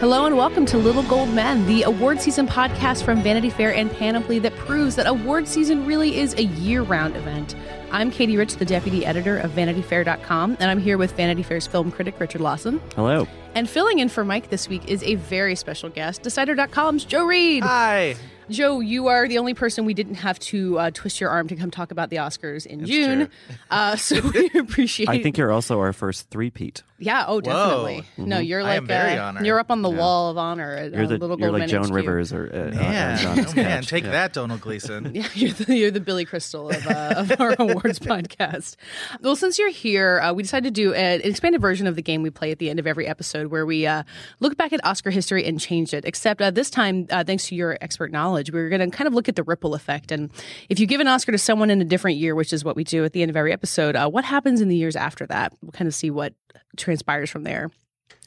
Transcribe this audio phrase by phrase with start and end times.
[0.00, 3.90] Hello and welcome to Little Gold Men, the award season podcast from Vanity Fair and
[3.90, 7.54] Panoply that proves that award season really is a year round event.
[7.90, 11.90] I'm Katie Rich, the deputy editor of VanityFair.com, and I'm here with Vanity Fair's film
[11.90, 12.82] critic Richard Lawson.
[12.96, 13.26] Hello.
[13.54, 17.62] And filling in for Mike this week is a very special guest, Decider.com's Joe Reid.
[17.62, 18.16] Hi.
[18.50, 21.56] Joe, you are the only person we didn't have to uh, twist your arm to
[21.56, 23.30] come talk about the Oscars in June.
[23.70, 25.08] Uh, so we appreciate.
[25.08, 26.82] I think you're also our first three-peat.
[27.04, 27.24] Yeah.
[27.28, 28.04] Oh, definitely.
[28.16, 28.24] Whoa.
[28.24, 29.46] No, you're like I am very uh, honored.
[29.46, 30.72] you're up on the wall of honor.
[30.74, 31.94] At, You're uh, the Little you're Gold like Joan HQ.
[31.94, 34.10] Rivers or uh, uh, Man, Johnny oh, man, take Yeah.
[34.10, 35.12] that, Domhnall Gleeson.
[35.14, 38.76] Yeah, you're the, you're the Billy Crystal of, uh, of our awards podcast.
[39.20, 42.22] Well, since you're here, uh, we decided to do an expanded version of the game
[42.22, 44.02] we play at the end of every episode where we uh,
[44.40, 46.04] look back at Oscar history and change it.
[46.04, 49.14] Except uh, this time, uh, thanks to your expert knowledge, we're going to kind of
[49.14, 50.10] look at the ripple effect.
[50.10, 50.30] And
[50.68, 52.84] if you give an Oscar to someone in a different year, which is what we
[52.84, 55.52] do at the end of every episode, uh, what happens in the years after that?
[55.62, 56.34] We'll kind of see what
[56.76, 57.70] transpires from there.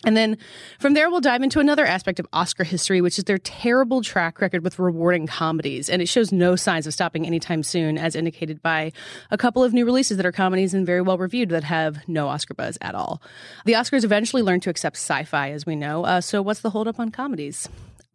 [0.06, 0.38] And then
[0.80, 4.40] from there, we'll dive into another aspect of Oscar history, which is their terrible track
[4.40, 5.90] record with rewarding comedies.
[5.90, 8.92] And it shows no signs of stopping anytime soon, as indicated by
[9.32, 12.28] a couple of new releases that are comedies and very well reviewed that have no
[12.28, 13.22] Oscar buzz at all.
[13.66, 16.06] The Oscars eventually learned to accept sci fi, as we know.
[16.06, 17.68] Uh, so, what's the holdup on comedies?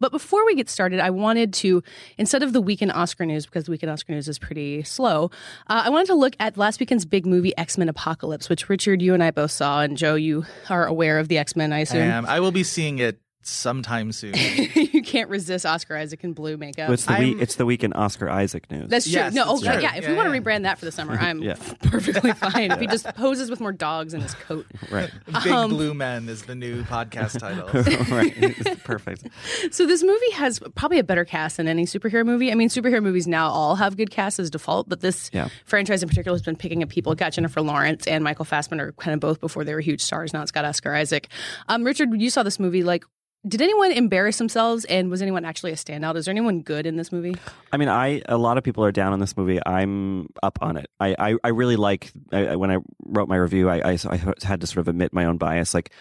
[0.03, 1.81] But before we get started, I wanted to,
[2.17, 5.31] instead of the weekend Oscar news, because the weekend Oscar news is pretty slow,
[5.67, 9.01] uh, I wanted to look at last weekend's big movie, X Men Apocalypse, which Richard,
[9.01, 9.79] you and I both saw.
[9.79, 12.11] And Joe, you are aware of the X Men, I assume.
[12.11, 13.17] Um, I will be seeing it
[13.47, 14.33] sometime soon.
[14.75, 16.89] you can't resist Oscar Isaac in blue makeup.
[16.89, 17.37] It's the week.
[17.39, 18.89] It's the week in Oscar Isaac news.
[18.89, 19.13] That's true.
[19.13, 19.81] Yes, no, it's okay, true.
[19.81, 19.95] yeah.
[19.95, 20.41] If we Yeah, want to yeah.
[20.41, 21.55] rebrand that for the summer, I'm Yeah.
[21.83, 22.71] perfectly fine.
[22.71, 24.65] If he just poses with more dogs in his coat.
[24.91, 25.11] right.
[25.43, 27.67] Big Um, Blue Men is the new podcast title.
[28.15, 28.33] right.
[28.37, 29.27] It's perfect.
[29.71, 32.51] So this movie has probably a better cast than any superhero movie.
[32.51, 35.49] I mean, superhero movies now all have good casts as default, but this Yeah.
[35.65, 37.11] franchise in particular has been picking up people.
[37.11, 40.33] It got Jennifer Lawrence and Michael Fassbender kind of both before they were huge stars.
[40.33, 41.27] Now it's got Oscar Isaac.
[41.67, 42.83] Um, Richard, you saw this movie.
[42.83, 43.03] Like,
[43.47, 44.85] did anyone embarrass themselves?
[44.85, 46.15] And was anyone actually a standout?
[46.15, 47.35] Is there anyone good in this movie?
[47.71, 49.59] I mean, I a lot of people are down on this movie.
[49.65, 50.89] I'm up on it.
[50.99, 53.69] I I, I really like I, when I wrote my review.
[53.69, 55.73] I, I I had to sort of admit my own bias.
[55.73, 55.91] Like,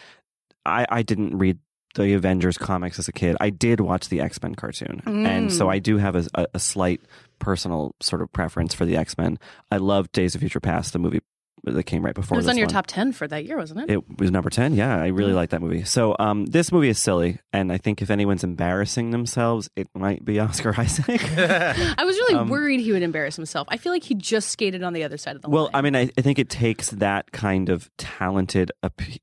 [0.65, 1.59] I I didn't read
[1.95, 3.37] the Avengers comics as a kid.
[3.41, 5.73] I did watch the X Men cartoon, and so mm.
[5.73, 7.01] I do have a, a, a slight
[7.39, 9.39] personal sort of preference for the X Men.
[9.71, 11.21] I love Days of Future Past, the movie
[11.65, 12.37] that came right before.
[12.37, 12.73] It was on your one.
[12.75, 13.91] top 10 for that year, wasn't it?
[13.91, 14.75] It was number 10.
[14.75, 15.85] Yeah, I really like that movie.
[15.85, 17.39] So, um, this movie is silly.
[17.53, 21.23] And I think if anyone's embarrassing themselves, it might be Oscar Isaac.
[21.39, 23.69] I was really worried he would embarrass himself.
[23.71, 25.75] I feel like he just skated on the other side of the well, line.
[25.75, 28.73] I mean, I, I think it takes that kind of talented,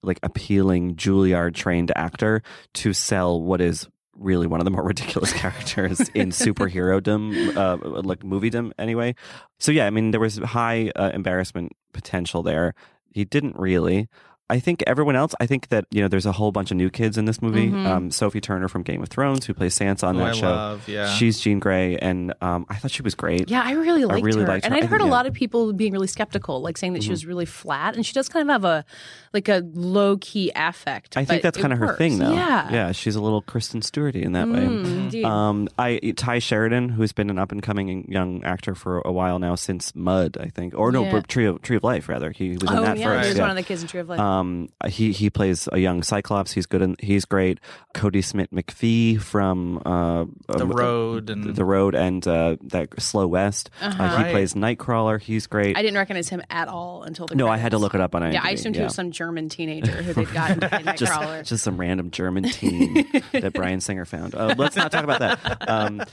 [0.02, 2.42] like appealing Juilliard trained actor
[2.76, 3.88] to sell what is
[4.20, 9.16] really one of the more ridiculous characters in superhero-dom, uh, like moviedom anyway.
[9.60, 12.76] So yeah, I mean, there was high uh, embarrassment potential there.
[13.12, 14.08] He didn't really.
[14.50, 15.36] I think everyone else.
[15.40, 17.70] I think that you know, there's a whole bunch of new kids in this movie.
[17.70, 17.86] Mhm.
[17.86, 20.50] Um, Sophie Turner from Game of Thrones, who plays Sansa on Who that I show.
[20.50, 21.08] love, yeah.
[21.14, 23.50] She's Jean Grey, and um, I thought she was great.
[23.50, 24.48] Yeah, I really liked I really her.
[24.48, 24.74] liked and.
[24.74, 25.12] I'd heard think, a yeah.
[25.12, 28.14] lot of people being really skeptical, like saying that she was really flat, and she
[28.14, 28.86] does kind of have a
[29.34, 31.16] like a low key affect.
[31.18, 32.32] I think that's kind of her thing, though.
[32.34, 35.24] Yeah, yeah, she's a little Kristen Stewarty in that Mm, way.
[35.24, 39.38] Um, I Tye Sheridan, who's been an up and coming young actor for a while
[39.38, 41.20] now since Mud, I think, or no, Yeah.
[41.22, 42.32] Tree of Tree of Life rather.
[42.32, 43.24] He was in oh that yeah, first.
[43.26, 43.44] he was yeah.
[43.44, 44.20] one of the kids in Tree of Life.
[44.40, 46.52] Um, he he plays a young Cyclops.
[46.52, 46.82] He's good.
[46.82, 47.60] In, he's great.
[47.94, 53.70] Kodi Smit-McPhee from uh, The um, Road and the road and uh, that Slow West.
[53.82, 54.32] Uh, he Right.
[54.32, 55.22] plays Nightcrawler.
[55.22, 55.78] He's great.
[55.78, 58.16] I didn't recognize him at all until the no, I had to look it up
[58.16, 58.34] on IMDb.
[58.34, 61.44] Yeah, I assumed he was some German teenager who they'd gotten to play just, Nightcrawler.
[61.46, 64.36] just some random German teen that Bryan Singer found.
[64.36, 65.70] Uh, let's not talk about that.
[65.70, 66.04] Um,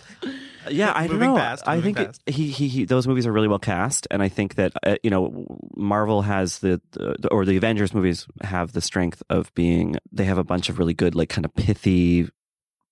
[0.68, 1.36] yeah, I don't know.
[1.36, 4.28] past, I think it- he, he he those movies are really well cast, and I
[4.28, 5.46] think that uh, you know
[5.76, 10.38] Marvel has the, the or the Avengers movies have the strength of being they have
[10.38, 12.28] a bunch of really good like kind of pithy,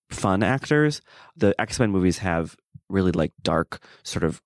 [0.09, 1.01] fun actors.
[1.35, 2.55] The X Men movies have
[2.89, 4.41] really like dark sort of.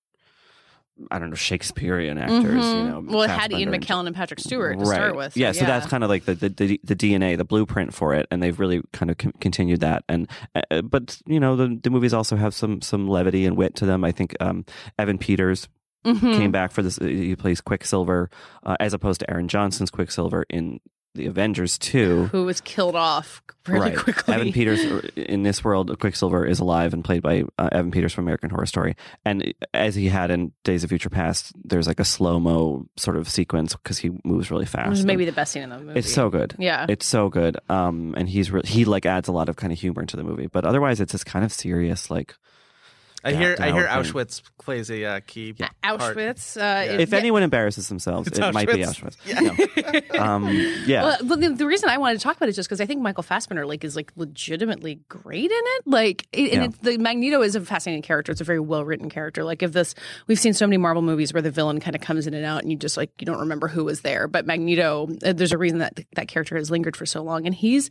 [1.09, 2.87] I don't know Shakespearean actors, you Mhm.
[2.89, 3.03] know.
[3.07, 4.95] well, it had Ian McKellen and Patrick Stewart to right.
[4.95, 5.37] start with.
[5.37, 8.27] Yeah, so that's kind of like the, the the the DNA, the blueprint for it,
[8.29, 10.03] and they've really kind of con- continued that.
[10.09, 13.75] And uh, but you know, the the movies also have some some levity and wit
[13.75, 14.03] to them.
[14.03, 14.65] I think um,
[14.97, 15.69] Evan Peters
[16.05, 16.37] Mhm.
[16.37, 16.97] came back for this.
[16.99, 18.29] uh, He plays Quicksilver
[18.63, 20.79] uh, as opposed to Aaron Johnson's Quicksilver in
[21.15, 22.25] the Avengers two.
[22.25, 23.97] who was killed off really right.
[23.97, 24.33] quickly.
[24.33, 28.13] Evan Peters uh, in this world, Quicksilver is alive and played by uh, Evan Peters
[28.13, 28.95] from American Horror Story.
[29.25, 33.17] And as he had in Days of Future Past, there's like a slow mo sort
[33.17, 34.89] of sequence because he moves really fast.
[34.91, 35.99] Was And- maybe the best scene in the movie.
[35.99, 36.55] it's so good.
[36.59, 36.85] Yeah.
[36.87, 37.57] It's so good.
[37.69, 40.23] Um, and he's re- he like adds a lot of kind of humor into the
[40.23, 42.35] movie, but otherwise it's this kind of serious like.
[43.23, 44.13] I hear I hear down thing.
[44.13, 45.71] Auschwitz plays a uh, key part.
[45.83, 46.55] Auschwitz.
[46.55, 47.17] Uh, If yeah.
[47.17, 49.17] anyone embarrasses themselves, It's it might be Auschwitz.
[49.25, 50.13] Auschwitz.
[50.13, 50.19] No.
[50.23, 50.47] um,
[50.85, 51.03] yeah.
[51.03, 52.85] Well, but the, the reason I wanted to talk about it is just because I
[52.85, 55.83] think Michael Fassbender like is like legitimately great in it.
[55.85, 56.63] Like, it, and Yeah.
[56.69, 58.31] it's, the Magneto is a fascinating character.
[58.31, 59.43] It's a very well written character.
[59.43, 59.95] Like, if this,
[60.27, 62.61] we've seen so many Marvel movies where the villain kind of comes in and out,
[62.61, 64.27] and you just like you don't remember who was there.
[64.29, 67.53] But Magneto, uh, there's a reason that that character has lingered for so long, and
[67.53, 67.89] he's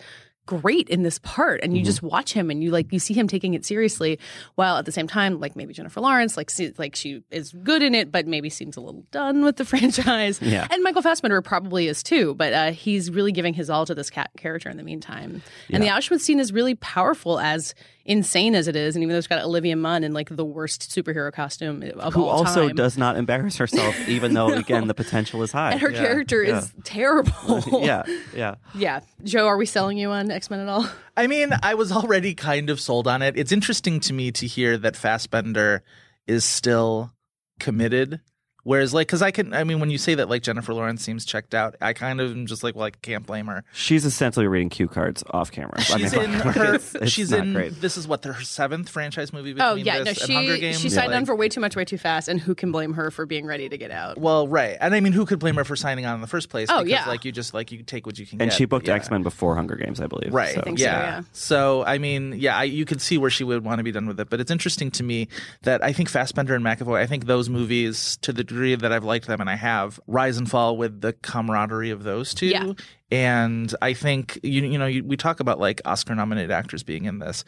[0.49, 3.29] great in this part and you just watch him and you like you see him
[3.29, 4.19] taking it seriously
[4.55, 7.83] while at the same time like maybe Jennifer Lawrence like see, like she is good
[7.83, 10.41] in it but maybe seems a little done with the franchise.
[10.41, 10.67] Yeah.
[10.71, 14.09] and Michael Fassbender probably is too but uh, he's really giving his all to this
[14.09, 15.43] cat character in the meantime.
[15.71, 17.75] And the Auschwitz scene is really powerful as
[18.07, 20.91] insane as it is and even though it's got Olivia Munn in like the worst
[20.91, 22.77] superhero costume of Who all also time.
[22.77, 25.73] does not embarrass herself, even though again the potential is high.
[25.73, 27.33] and her character is terrible.
[27.79, 28.03] Yeah,
[28.35, 28.55] yeah.
[28.75, 29.01] yeah.
[29.25, 30.87] Joe are we selling you on X-Men at all
[31.17, 33.37] I mean, I was already kind of sold on it.
[33.37, 35.83] It's interesting to me to hear that Fassbender
[36.29, 37.13] is still
[37.59, 38.21] committed.
[38.69, 41.25] Whereas, like, because I can, I mean, when you say that, like, Jennifer Lawrence seems
[41.25, 43.65] checked out, I kind of am just like, well, I can't blame her.
[43.73, 45.73] She's essentially reading cue cards off camera.
[45.79, 47.81] I She's mean, in her, it's- it's she's not in, great.
[47.81, 50.61] this is what, her seventh franchise movie between Oh yeah, no, this and Hunger she
[50.61, 50.81] Games?
[50.81, 52.93] she signed Like- on for way too much, way too fast, and who can blame
[52.93, 54.19] her for being ready to get out?
[54.19, 54.77] Well, right.
[54.83, 56.69] And I mean, who could blame her for signing on in the first place?
[56.71, 57.09] Oh, because, yeah.
[57.09, 58.57] Like, you just, like, you take what you can And get.
[58.59, 58.97] she booked Yeah.
[58.97, 60.35] X Men before Hunger Games, I believe.
[60.35, 60.55] Right.
[60.55, 60.61] So.
[60.61, 61.01] think so, yeah.
[61.01, 61.23] yeah.
[61.33, 64.07] So, I mean, yeah, I, you could see where she would want to be done
[64.07, 64.29] with it.
[64.29, 65.29] But it's interesting to me
[65.63, 69.05] that I think Fassbender and McAvoy, I think those movies, to the degree that I've
[69.05, 72.47] liked them and I have, rise and fall with the camaraderie of those two.
[72.47, 72.73] Yeah.
[73.11, 77.05] And I think, you, you know, you, we talk about like Oscar nominated actors being
[77.05, 77.45] in this.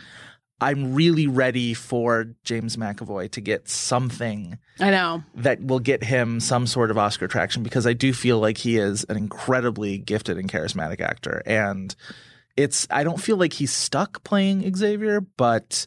[0.63, 5.23] I'm really ready for James McAvoy to get something I know.
[5.37, 8.77] that will get him some sort of Oscar traction because I do feel like he
[8.77, 11.43] is an incredibly gifted and charismatic actor.
[11.47, 11.95] And
[12.57, 15.87] it's, I don't feel like he's stuck playing Xavier, but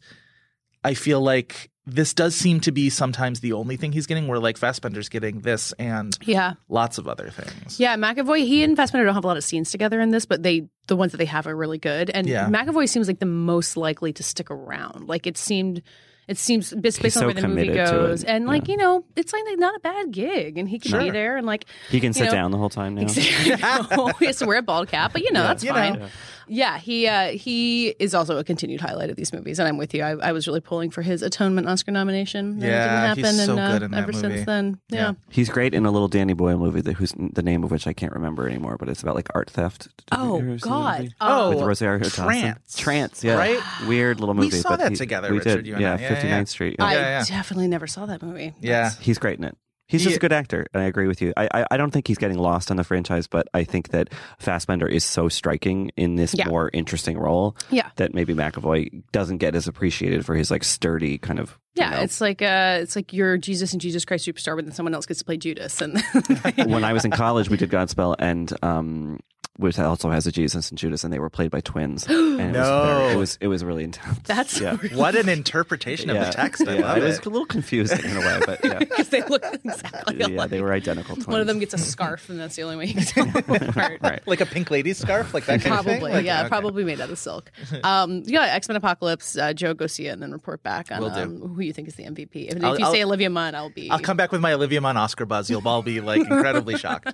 [0.83, 4.39] I feel like this does seem to be sometimes the only thing he's getting, where
[4.39, 7.79] like Fassbender's getting this and Yeah, lots of other things.
[7.79, 7.95] yeah.
[7.97, 10.67] McAvoy, he and Fassbender don't have a lot of scenes together in this, but they
[10.87, 12.09] the ones that they have are really good.
[12.09, 12.47] And Yeah.
[12.49, 15.07] McAvoy seems like the most likely to stick around.
[15.07, 15.81] Like it seemed.
[16.25, 19.33] It seems based, based on so where the movie goes, and like you know, it's
[19.33, 22.23] like not a bad gig, and he can be there, and like He can sit
[22.27, 23.07] know, down the whole time now.
[23.11, 25.99] he has to wear a bald cap, but you know that's You fine.
[25.99, 26.07] know.
[26.47, 29.93] Yeah, he uh, he is also a continued highlight of these movies, and I'm with
[29.93, 30.03] you.
[30.03, 32.53] I, I was really pulling for his Atonement Oscar nomination.
[32.53, 34.33] and Yeah, it didn't he's happen, so and uh, good in that ever movie.
[34.35, 34.99] since then, yeah.
[34.99, 35.13] Yeah.
[35.29, 37.93] He's great in a little Danny Boyle movie that whose the name of which I
[37.93, 39.83] can't remember anymore, but it's about like art theft.
[39.83, 41.09] Did Oh ever see that God!
[41.21, 42.23] Oh, with Rosario Dawson.
[42.25, 42.75] Trance.
[42.77, 43.59] Trance, yeah, Right?
[43.87, 44.47] Weird little movie.
[44.47, 45.99] We saw but that he- together, We Richard, did, you and yeah, I.
[45.99, 46.43] Yeah, 59th yeah.
[46.45, 46.75] Street.
[46.79, 46.85] yeah.
[46.85, 47.25] I Yeah, yeah.
[47.25, 48.53] definitely never saw that movie.
[48.61, 48.91] Yeah.
[48.99, 49.57] He's great in it.
[49.87, 51.33] He's just a good actor, and I agree with you.
[51.37, 54.09] I, I, I don't think he's getting lost on the franchise, but I think that
[54.39, 56.47] Fassbender is so striking in this Yeah.
[56.47, 57.89] more interesting role Yeah.
[57.97, 61.59] that maybe McAvoy doesn't get as appreciated for his like sturdy kind of.
[61.75, 64.65] you Yeah, know- it's like uh, it's like you're Jesus and Jesus Christ superstar, but
[64.65, 66.01] then someone else gets to play Judas, and
[66.55, 69.19] when I was in college, we did Godspell, and um,
[69.57, 72.07] which also has a Jesus and Judas, and they were played by twins.
[72.33, 72.61] And it, No.
[72.61, 74.19] was very, it was it was really intense.
[74.23, 74.75] that's yeah.
[74.95, 76.25] What an interpretation of yeah.
[76.25, 76.67] the text.
[76.67, 76.81] I yeah.
[76.81, 80.17] love I was a little confusing in a way, but yeah, because they look exactly
[80.17, 80.49] yeah, alike.
[80.49, 81.27] they were identical twins.
[81.27, 83.29] One of them gets a scarf, and that's the only way you can tell
[83.67, 83.99] apart.
[84.01, 84.25] right.
[84.27, 85.99] Like a pink lady scarf, like that kind of thing?
[85.99, 86.49] Probably, Like, yeah, okay.
[86.49, 87.51] probably made out of silk.
[87.83, 89.37] Um, yeah, X Men Apocalypse.
[89.37, 91.95] Uh, Joe, go see it and then report back on um, who you think is
[91.95, 92.47] the MVP.
[92.49, 93.89] If, if I'll- you say Olivia Munn, I'll be.
[93.91, 95.49] I'll come back with my Olivia Munn Oscar buzz.
[95.49, 97.13] You'll all be like incredibly shocked.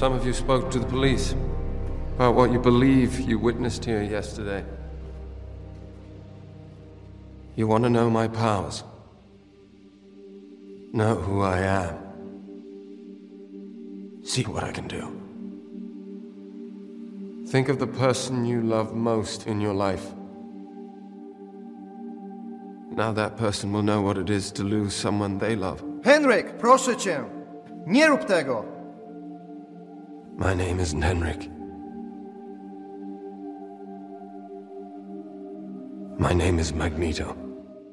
[0.00, 1.34] Some of you spoke to the police
[2.14, 4.64] about what you believe you witnessed here yesterday.
[7.54, 8.82] You want to know my powers?
[10.94, 11.98] Know who I am?
[14.24, 15.02] See what I can do.
[17.48, 20.14] Think of the person you love most in your life.
[22.92, 25.84] Now that person will know what it is to lose someone they love.
[26.02, 27.24] Henrik, proszę cię,
[27.86, 28.79] nie rób tego.
[30.40, 31.50] My name isn't Henrik.
[36.18, 37.49] My name is Magneto.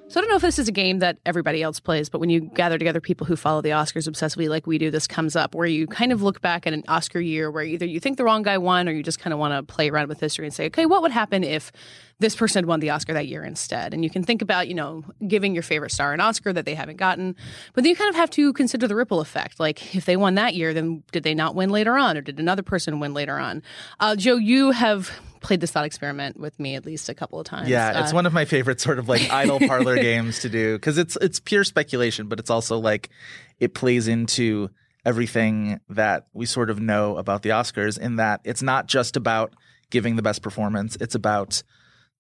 [0.10, 2.30] So I don't know if this is a game that everybody else plays, but when
[2.30, 5.54] you gather together people who follow the Oscars obsessively like we do, this comes up
[5.54, 8.24] where you kind of look back at an Oscar year where either you think the
[8.24, 10.54] wrong guy won or you just kind of want to play around with history and
[10.54, 11.74] say, okay, what would happen if
[12.20, 13.94] this person had won the Oscar that year instead?
[13.94, 16.74] And you can think about, you know, giving your favorite star an Oscar that they
[16.74, 17.36] haven't gotten,
[17.74, 19.60] but then you kind of have to consider the ripple effect.
[19.60, 22.40] Like if they won that year, then did they not win later on or did
[22.40, 23.62] another person win later on?
[24.00, 25.12] Uh, Joe, you have
[25.48, 27.70] played this thought experiment with me at least a couple of times.
[27.70, 30.76] Yeah, it's Uh, one of my favorite sort of like idle parlor games to do
[30.76, 33.10] because it's it's pure speculation, but it's also like
[33.58, 34.70] it plays into
[35.06, 39.54] everything that we sort of know about the Oscars in that it's not just about
[39.90, 41.64] giving the best performance; it's about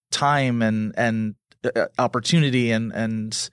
[0.10, 1.36] time and and
[1.76, 3.50] uh, opportunity and and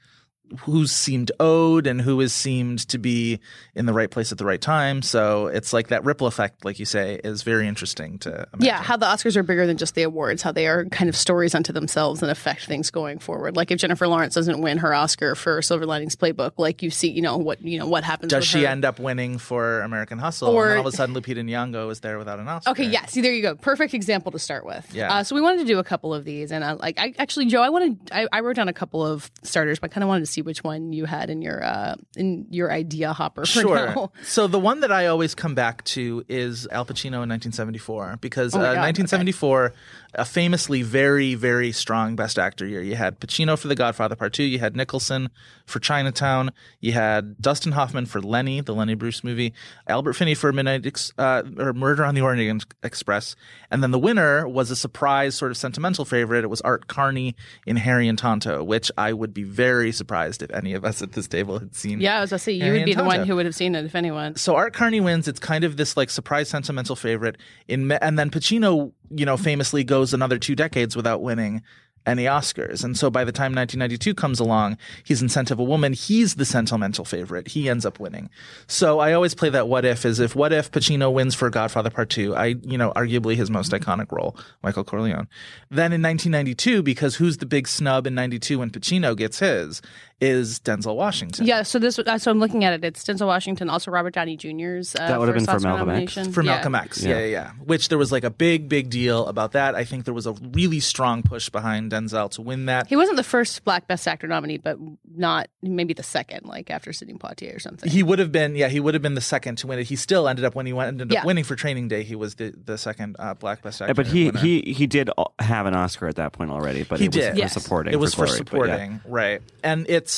[0.60, 3.40] who's seemed owed and who has seemed to be
[3.74, 5.02] in the right place at the right time.
[5.02, 8.60] So it's like that ripple effect, like you say, is very interesting to imagine.
[8.60, 11.16] Yeah, how the Oscars are bigger than just the awards, how they are kind of
[11.16, 13.56] stories unto themselves and affect things going forward.
[13.56, 17.10] Like if Jennifer Lawrence doesn't win her Oscar for Silver Linings Playbook, like you see,
[17.10, 18.30] you know what you know what happens.
[18.30, 18.68] Does she her.
[18.68, 20.48] end up winning for American Hustle?
[20.48, 22.70] Or- and all of a sudden, Lupita Nyong'o is there without an Oscar.
[22.70, 23.06] Okay, yeah.
[23.06, 23.54] See, there you go.
[23.54, 24.92] Perfect example to start with.
[24.94, 25.12] Yeah.
[25.12, 27.46] Uh, so we wanted to do a couple of these, and uh, like, I actually,
[27.46, 30.08] Joe, I wanted, I, I wrote down a couple of starters, but I kind of
[30.08, 33.42] wanted to see which one you had in your uh in your idea hopper.
[33.42, 33.86] For Sure.
[33.86, 34.12] now.
[34.24, 38.54] So the one that I always come back to is Al Pacino in 1974 because
[38.54, 39.72] Oh uh, God, 1974,
[40.14, 42.82] a famously very very strong Best Actor year.
[42.82, 44.44] You had Pacino for The Godfather Part Two.
[44.44, 45.28] You had Nicholson
[45.66, 46.50] for Chinatown.
[46.80, 49.52] You had Dustin Hoffman for Lenny, the Lenny Bruce movie.
[49.86, 53.34] Albert Finney for Midnight Ex- uh, or Murder on the Orient Express.
[53.70, 56.44] And then the winner was a surprise sort of sentimental favorite.
[56.44, 57.34] It was Art Carney
[57.66, 61.12] in Harry and Tonto, which I would be very surprised if any of us at
[61.12, 62.00] this table had seen.
[62.00, 63.74] Yeah, I was gonna say you Harry would be the one who would have seen
[63.74, 64.36] it if anyone.
[64.36, 65.28] So Art Carney wins.
[65.28, 67.36] It's kind of this like surprise sentimental favorite
[67.68, 71.62] in, and then Pacino, you know, famously goes another two decades without winning
[72.06, 72.84] any Oscars.
[72.84, 75.92] And so by the time 1992 comes along, he's in Scent of a Woman.
[75.92, 77.48] He's the sentimental favorite.
[77.48, 78.30] He ends up winning.
[78.66, 81.90] So I always play that what if is if what if Pacino wins for Godfather
[81.90, 85.28] Part 2, I, you know, arguably his most iconic role, Michael Corleone.
[85.70, 89.80] Then in 1992, because who's the big snub in 92 when Pacino gets his
[90.24, 91.46] is Denzel Washington.
[91.46, 92.84] Yeah, so this uh, so I'm looking at it.
[92.84, 94.94] It's Denzel Washington, also Robert Downey Jr.'s.
[94.96, 96.14] Uh, That would have been for Malcolm X?
[96.32, 96.52] for Yeah.
[96.54, 97.02] Malcolm X.
[97.02, 97.18] Yeah.
[97.18, 97.50] yeah, yeah.
[97.64, 99.74] Which there was like a big, big deal about that.
[99.74, 102.86] I think there was a really strong push behind Denzel to win that.
[102.88, 104.78] He wasn't the first Black Best Actor nominee, but
[105.16, 107.90] not maybe the second, like after Sidney Poitier or something.
[107.90, 109.84] He would have been, yeah, he would have been the second to win it.
[109.84, 111.20] He still ended up when he went, ended Yeah.
[111.20, 112.02] up winning for Training Day.
[112.02, 113.90] He was the, the second uh, Black Best Actor.
[113.90, 114.38] Yeah, but he winner.
[114.40, 117.32] he he did have an Oscar at that point already, but He it was did.
[117.32, 117.52] for Yes.
[117.52, 117.92] supporting.
[117.92, 118.60] It was for, Glory, but yeah.
[118.76, 119.42] supporting, right?
[119.62, 120.12] And it's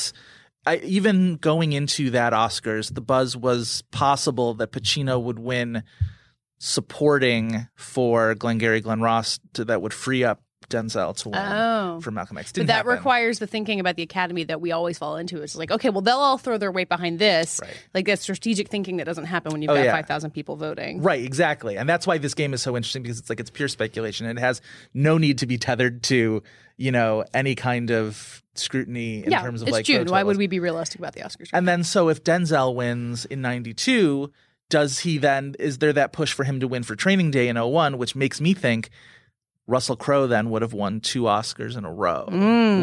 [0.67, 5.85] I, even going into that Oscars, the buzz was possible that Pacino would win
[6.59, 12.01] supporting for Glengarry Glen Ross to, that would free up Denzel to win Oh.
[12.03, 12.51] for Malcolm X.
[12.51, 12.93] But Didn't that happen.
[12.93, 15.43] requires the thinking about the academy that we always fall into.
[15.43, 17.61] It's like, okay, well, they'll all throw their weight behind this.
[17.63, 17.71] Right.
[17.95, 19.93] Like that strategic thinking that doesn't happen when you've Oh, got yeah.
[19.93, 21.03] 5,000 people voting.
[21.03, 21.77] Right, exactly.
[21.77, 24.27] And that's why this game is so interesting because it's like it's pure speculation.
[24.27, 24.61] It has
[24.95, 26.43] no need to be tethered to,
[26.77, 30.07] you know, any kind of scrutiny in yeah, terms of it's like June.
[30.09, 31.51] Why would we be realistic about the Oscars?
[31.53, 34.31] And then so if Denzel wins in 92,
[34.69, 37.57] does he then is there that push for him to win for Training Day in
[37.57, 38.91] 01, which makes me think
[39.69, 42.27] Russell Crowe then would have won two Oscars in a row,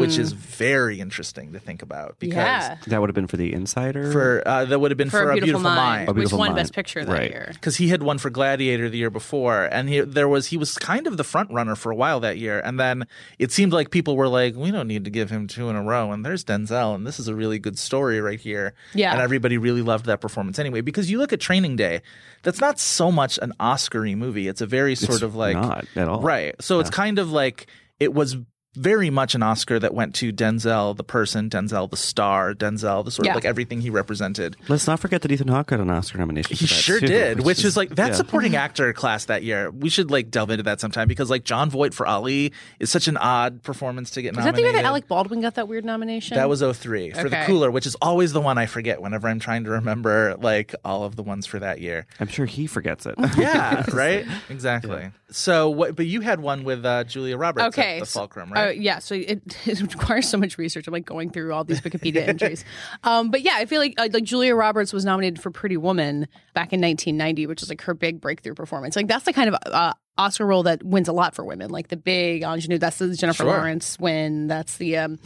[0.00, 2.44] which is very interesting to think about because Mm.
[2.44, 2.76] yeah.
[2.88, 4.12] That would have been for the Insider.
[4.12, 6.56] for uh, that would have been For, a beautiful, mind, A which won Mind.
[6.56, 7.30] Best Picture that Right.
[7.30, 7.48] year.
[7.54, 10.76] because he had won for Gladiator the year before, and he there was he was
[10.76, 13.06] kind of the front runner for a while that year, and then
[13.38, 15.82] it seemed like people were like, we don't need to give him two in a
[15.82, 19.12] row, and there's Denzel, and this is a really good story right here, Yeah.
[19.12, 20.82] and everybody really loved that performance anyway.
[20.82, 22.02] Because you look at Training Day,
[22.42, 25.86] that's not so much an Oscar-y movie; it's a very sort It's of like not
[25.96, 26.20] at all.
[26.20, 26.54] right.
[26.60, 27.66] So it's kind of like
[28.00, 28.36] it was
[28.74, 33.10] very much an Oscar that went to Denzel the person, Denzel the star, Denzel the
[33.10, 33.32] sort Yeah.
[33.32, 34.56] of like everything he represented.
[34.68, 36.56] Let's not forget that Ethan Hawke got an Oscar nomination.
[36.56, 38.14] He that, sure too, did, which, is- is like that yeah.
[38.14, 39.70] supporting actor class that year.
[39.70, 43.08] We should like delve into that sometime because like Jon Voight for Ali is such
[43.08, 44.74] an odd performance to get Is that the nominated.
[44.74, 46.36] year that Alec Baldwin got that weird nomination?
[46.36, 49.38] That was 03 for the cooler, which is always the one I forget whenever I'm
[49.40, 52.06] trying to remember like all of the ones for that year.
[52.20, 53.14] I'm sure he forgets it.
[53.36, 54.26] Yeah, right?
[54.50, 55.10] Exactly.
[55.30, 57.96] So what but you had one with uh, Julia Roberts okay.
[57.96, 58.80] at the so- Fulcrum, uh, right?
[58.80, 60.86] yeah, so it, it requires so much research.
[60.86, 62.64] I'm like going through all these Wikipedia entries.
[63.02, 66.28] Um, but yeah, I feel like uh, like Julia Roberts was nominated for Pretty Woman
[66.54, 68.96] back in 1990, which is like her big breakthrough performance.
[68.96, 71.70] Like that's the kind of uh, Oscar role that wins a lot for women.
[71.70, 72.78] Like the big ingenue.
[72.78, 73.52] That's the Jennifer Sure.
[73.52, 74.46] Lawrence win.
[74.46, 75.18] That's the um,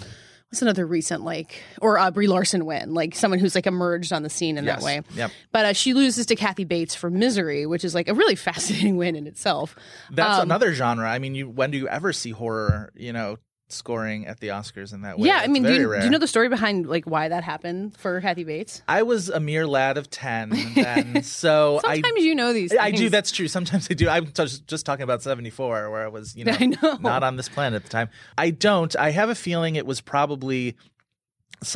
[0.51, 2.95] what's another recent like or uh, Brie Larson win.
[2.95, 4.79] Like someone who's like emerged on the scene in Yes.
[4.81, 5.03] that way.
[5.15, 5.31] Yep.
[5.53, 8.97] But uh, she loses to Kathy Bates for Misery, which is like a really fascinating
[8.97, 9.77] win in itself.
[10.11, 11.09] That's Um, another genre.
[11.09, 13.37] I mean, you when do you ever see horror, you know,
[13.69, 15.29] scoring at the Oscars in that way?
[15.29, 17.97] Yeah, I mean, do you, do you know the story behind like why that happened
[17.97, 18.83] for Kathy Bates?
[18.89, 21.23] I was a mere lad of 10 then.
[21.29, 22.75] So I Sometimes you know these.
[22.75, 23.11] I do.
[23.11, 23.49] That's true.
[23.49, 24.09] Sometimes I do.
[24.09, 26.99] I'm just, just talking about 74, where I was, you know, know.
[27.01, 28.09] not on this planet at the time.
[28.37, 28.95] I don't.
[28.97, 30.77] I have a feeling it was probably.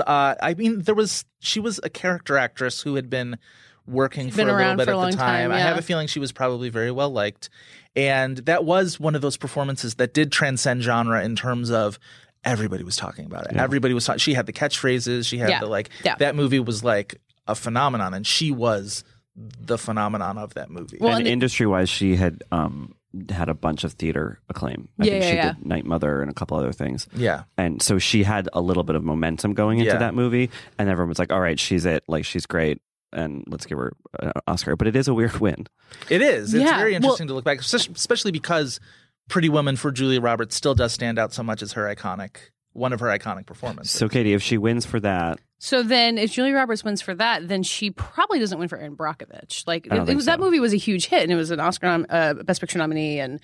[0.06, 1.24] Uh, I mean, there was.
[1.40, 3.38] She was a character actress who had been
[3.86, 5.50] working for a little bit a at the time.
[5.50, 7.50] time, I have a feeling she was probably very well liked,
[7.96, 11.98] and that was one of those performances that did transcend genre in terms of.
[12.44, 13.56] Everybody was talking about it.
[13.56, 14.04] Everybody was.
[14.04, 14.18] talking.
[14.18, 15.28] She had the catchphrases.
[15.28, 15.60] She had Yeah.
[15.60, 15.90] the like.
[16.04, 16.16] Yeah.
[16.16, 19.04] That movie was like a phenomenon, and she was
[19.36, 20.98] the phenomenon of that movie.
[21.00, 22.96] Well, and and it- industry wise, she had um,
[23.30, 24.88] had a bunch of theater acclaim.
[24.98, 25.52] I Yeah, think yeah, she yeah.
[25.52, 27.06] did Night Mother and a couple other things.
[27.14, 27.44] Yeah.
[27.56, 29.98] And so she had a little bit of momentum going into Yeah.
[29.98, 32.02] that movie, and everyone was like, "All right, she's it.
[32.08, 35.66] Like she's great." And let's give her an Oscar, but it is a weird win.
[36.08, 36.54] It is.
[36.54, 38.80] It's Yeah, very well- interesting to look back, especially especially because
[39.28, 42.36] Pretty Woman for Julia Roberts still does stand out so much as her iconic,
[42.72, 43.92] one of her iconic performances.
[43.96, 47.46] So, Katie, if she wins for that, So then, if Julia Roberts wins for that,
[47.46, 49.64] then she probably doesn't win for Erin Brockovich.
[49.66, 51.50] Like I don't it, think was, that movie was a huge hit, and it was
[51.52, 53.38] an Oscar nom- uh, Best Picture nominee, and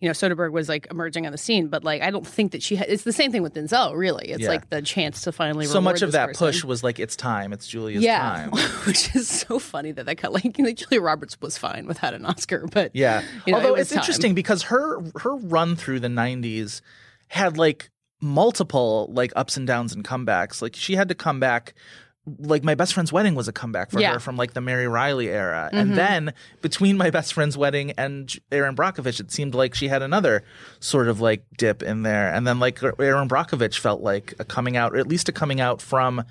[0.00, 1.66] you know Soderbergh was like emerging on the scene.
[1.68, 2.76] But like, I don't think that she.
[2.76, 3.96] Ha- it's the same thing with Denzel.
[3.96, 4.50] Really, it's Yeah.
[4.50, 5.66] like the chance to finally.
[5.66, 6.46] so much of this that person.
[6.46, 7.52] push was like, it's time.
[7.52, 8.50] It's Julia's yeah, time.
[8.86, 12.24] which is so funny that that got like, like Julia Roberts was fine without an
[12.26, 13.22] Oscar, but Yeah.
[13.46, 13.98] you know, Although it it's time.
[14.00, 16.82] interesting because her her run through the 90s
[17.28, 17.90] had like
[18.24, 20.60] multiple like ups and downs and comebacks.
[20.62, 21.74] Like she had to come back
[22.38, 24.06] like my best friend's wedding was a comeback for Yeah.
[24.08, 24.14] Mm-hmm.
[24.14, 25.68] her from like the Mary Reilly era.
[25.70, 26.32] And then
[26.62, 30.42] between my best friend's wedding and Erin Brockovich it seemed like she had another
[30.80, 32.32] sort of like dip in there.
[32.32, 35.60] And then like Erin Brockovich felt like a coming out or at least a coming
[35.60, 36.24] out from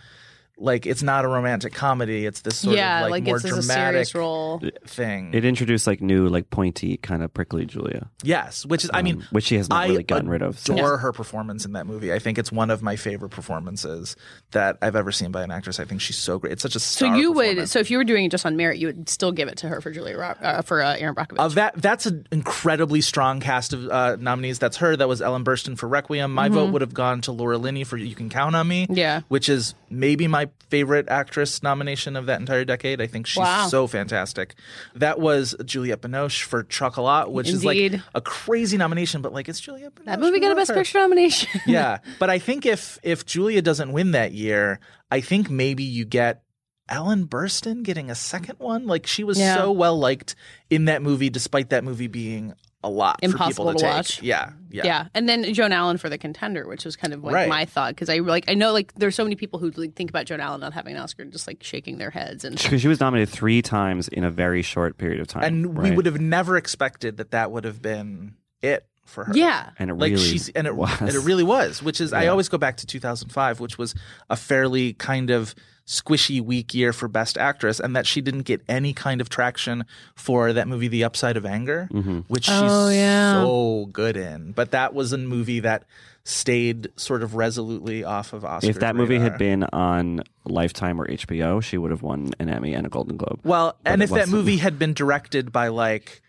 [0.58, 2.26] like it's not a romantic comedy.
[2.26, 4.62] It's this sort yeah, of like, like, more it's, it's a dramatic role.
[4.86, 5.34] thing.
[5.34, 9.18] it introduced like new, like pointy, kind of prickly Julia, Yes, which is I mean,
[9.18, 10.60] um, which she has not I really gotten rid of.
[10.60, 10.78] since.
[10.80, 12.14] adore her performance in that movie.
[12.14, 14.16] I think it's one of my favorite performances
[14.52, 15.80] that I've ever seen by an actress.
[15.80, 16.54] I think she's so great.
[16.54, 18.78] It's such a So you would, so if you were doing it just on merit,
[18.78, 21.40] you would still give it to her for Julia Ro- uh, for uh, Erin Brockovich.
[21.40, 24.60] Uh, that that's an incredibly strong cast of uh, nominees.
[24.60, 24.96] That's her.
[24.96, 26.34] That was Ellen Burstyn for Requiem.
[26.34, 28.84] My vote would have gone to Laura Linney for You Can Count on Me.
[28.84, 28.94] Mm-hmm.
[28.94, 29.22] Yeah.
[29.30, 33.02] which is maybe my favorite actress nomination of that entire decade.
[33.02, 33.68] I think she's Wow.
[33.68, 34.56] so fantastic.
[34.96, 39.60] That was Juliette Binoche for Chocolat, which is like a crazy nomination, but like it's
[39.60, 40.06] Juliette Binoche.
[40.06, 40.76] that movie got a Best her.
[40.76, 41.50] Picture nomination.
[41.68, 44.80] yeah, but I think if if Julia doesn't win that year,
[45.12, 46.44] I think maybe you get
[46.90, 48.88] Ellen Burstyn getting a second one.
[48.88, 49.56] Like she was Yeah.
[49.56, 50.36] so well liked
[50.70, 52.54] in that movie, despite that movie being
[52.84, 53.94] a lot Impossible for people to to, take.
[53.96, 54.22] watch.
[54.22, 55.08] Yeah, yeah, Yeah.
[55.14, 57.50] and then Joan Allen for The Contender, which was kind of like Right.
[57.50, 60.10] my thought because I like I know like there's so many people who like, think
[60.10, 62.82] about Joan Allen not having an Oscar and just like shaking their heads and Because
[62.82, 65.44] she was nominated three times in a very short period of time.
[65.44, 69.34] And we would have never expected that that would have been it for her.
[69.36, 70.90] yeah, and it like really she's and it, was.
[71.02, 73.94] and it really was which is i always go back to 2005 which was
[74.30, 75.54] a fairly kind of
[75.86, 79.84] squishy weak year for best actress and that she didn't get any kind of traction
[80.16, 82.20] for that movie the upside of anger Mm-hmm.
[82.30, 83.34] which she's Oh, yeah.
[83.42, 85.84] so good in but that was a movie that
[86.24, 91.06] stayed sort of resolutely off of Oscars if that movie had been on Lifetime or
[91.08, 93.42] HBO, she would have won an Emmy and a Golden Globe.
[93.44, 96.22] Well, But and if that movie had been directed by like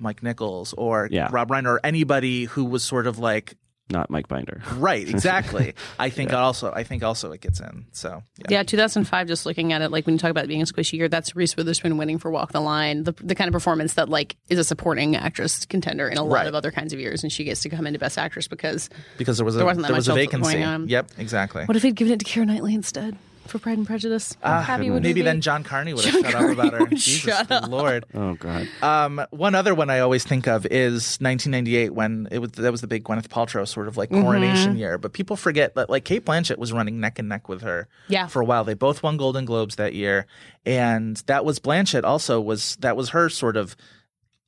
[0.00, 1.28] Mike Nichols or Yeah.
[1.30, 3.54] Rob Reiner or anybody who was sort of like
[3.90, 4.62] Not Mike Binder.
[4.76, 5.74] right, exactly.
[5.98, 7.86] I think also I think also it gets in.
[7.92, 8.58] So yeah.
[8.58, 9.26] Yeah, 2005.
[9.26, 11.34] Just looking at it, like when you talk about it being a squishy year, that's
[11.36, 14.58] Reese Witherspoon winning for Walk the Line, the, the kind of performance that like is
[14.58, 16.46] a supporting actress contender in a lot Right.
[16.46, 19.36] of other kinds of years, and she gets to come into Best Actress because because
[19.38, 20.52] there was a There wasn't that there was much a vacancy.
[20.54, 20.88] going on.
[20.88, 21.64] Yep, exactly.
[21.64, 23.16] what if he'd given it to Keira Knightley instead?
[23.50, 24.36] For Pride and Prejudice.
[24.42, 25.40] How Ah, happy would maybe you then?
[25.40, 26.78] John Carney would have John shut up about her.
[26.78, 27.68] Carney Jesus shut up.
[27.68, 28.06] Lord.
[28.14, 28.68] Oh God.
[28.82, 32.80] Um, one other one I always think of is 1998 when it was that was
[32.80, 34.22] the big Gwyneth Paltrow sort of like Mm-hmm.
[34.22, 34.98] coronation year.
[34.98, 38.26] But people forget that like Cate Blanchett was running neck and neck with her Yeah.
[38.28, 38.64] for a while.
[38.64, 40.26] They both won Golden Globes that year,
[40.64, 43.76] and that was Blanchett also was that was her sort of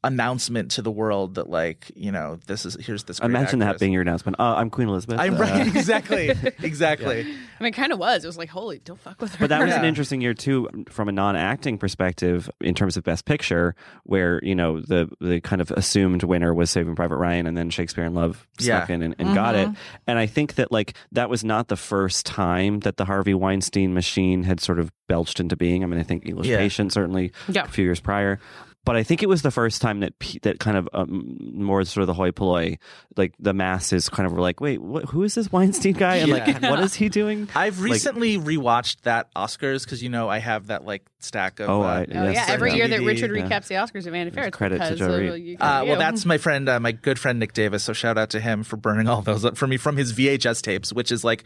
[0.04, 3.20] announcement to the world that like you know this is here's this.
[3.20, 4.38] Great Imagine that being your announcement.
[4.40, 5.18] Uh, I'm Queen Elizabeth.
[5.20, 6.30] I'm Uh, right exactly
[6.62, 7.20] exactly.
[7.60, 8.24] I mean, kind of was.
[8.24, 9.38] It was like, holy, don't fuck with her.
[9.44, 13.24] But that was an interesting year too, from a non-acting perspective, in terms of Best
[13.24, 17.56] Picture, where you know the the kind of assumed winner was Saving Private Ryan, and
[17.56, 18.94] then Shakespeare in Love snuck Yeah.
[18.94, 19.68] in and, and got it.
[19.68, 19.74] Mm-hmm.
[20.08, 23.94] And I think that like that was not the first time that the Harvey Weinstein
[23.94, 25.84] machine had sort of belched into being.
[25.84, 26.56] I mean, I think English Yeah.
[26.58, 27.64] Patient certainly Yeah.
[27.64, 28.40] a few years prior.
[28.84, 32.02] But I think it was the first time that that kind of um, more sort
[32.02, 32.78] of the hoi polloi,
[33.16, 36.16] like the masses, kind of were like, "Wait, what, who is this Weinstein guy?
[36.16, 40.28] And like, what is he doing?" I've Like- recently rewatched that Oscars because you know
[40.28, 41.70] I have that like stack of.
[41.70, 43.46] Oh, uh, I- Oh, Yes, yeah, every year that DVD, Richard yeah.
[43.48, 45.58] recaps the Oscars of Vanity Fair, it's Credit to Joe Reid.
[45.60, 47.84] Uh, well, that's my friend, uh, my good friend Nick Davis.
[47.84, 50.60] So shout out to him for burning all those up for me from his VHS
[50.60, 51.44] tapes, which is like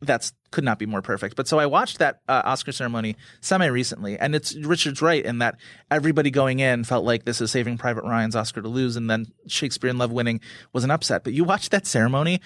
[0.00, 1.34] that's could not be more perfect.
[1.36, 5.38] But so I watched that uh, Oscar ceremony semi recently, and it's Richard's right in
[5.38, 5.56] that
[5.90, 9.26] everybody going in felt like this is Saving Private Ryan's Oscar to lose, and then
[9.46, 10.40] Shakespeare in Love winning
[10.72, 11.24] was an upset.
[11.24, 12.40] But you watch that ceremony.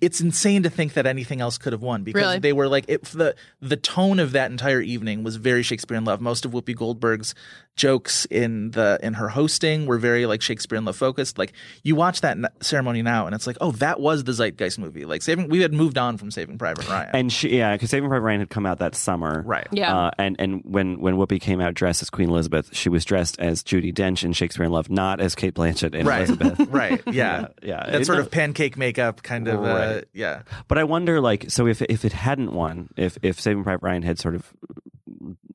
[0.00, 2.38] It's insane to think that anything else could have won because Really?
[2.38, 6.04] they were like it, the the tone of that entire evening was very Shakespeare in
[6.04, 6.20] Love.
[6.20, 7.34] Most of Whoopi Goldberg's
[7.78, 11.38] jokes in the in her hosting were very like Shakespeare in Love focused.
[11.38, 14.78] Like you watch that n- ceremony now, and it's like, oh, that was the Zeitgeist
[14.78, 15.04] movie.
[15.06, 17.10] Like Saving, we had moved on from Saving Private Ryan.
[17.14, 19.66] And she, yeah, because Saving Private Ryan had come out that summer, Right.
[19.72, 19.96] Yeah.
[19.96, 23.38] Uh, and and when when Whoopi came out dressed as Queen Elizabeth, she was dressed
[23.38, 26.58] as Judi Dench in Shakespeare in Love, not as Cate Blanchett in right, Elizabeth.
[26.70, 27.86] right, yeah, Yeah, yeah.
[27.90, 30.42] That It- sort no- of pancake makeup kind of, uh, yeah.
[30.66, 34.02] But I wonder, like, so if if it hadn't won, if if Saving Private Ryan
[34.02, 34.52] had sort of,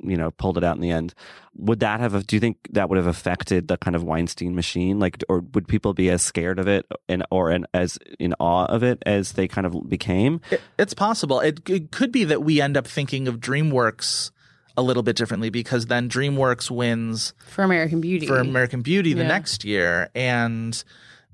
[0.02, 1.14] you know, pulled it out in the end,
[1.56, 2.26] would that have?
[2.28, 5.00] Do you think that would have affected the kind of Weinstein machine?
[5.00, 8.66] Like, or would people be as scared of it and or and as in awe
[8.66, 10.42] of it as they kind of became?
[10.52, 11.40] It, it's possible.
[11.40, 14.32] It, it could be that we end up thinking of DreamWorks
[14.76, 18.26] a little bit differently because then DreamWorks wins for American Beauty.
[18.26, 19.28] for American Beauty the Yeah.
[19.28, 20.84] next year, and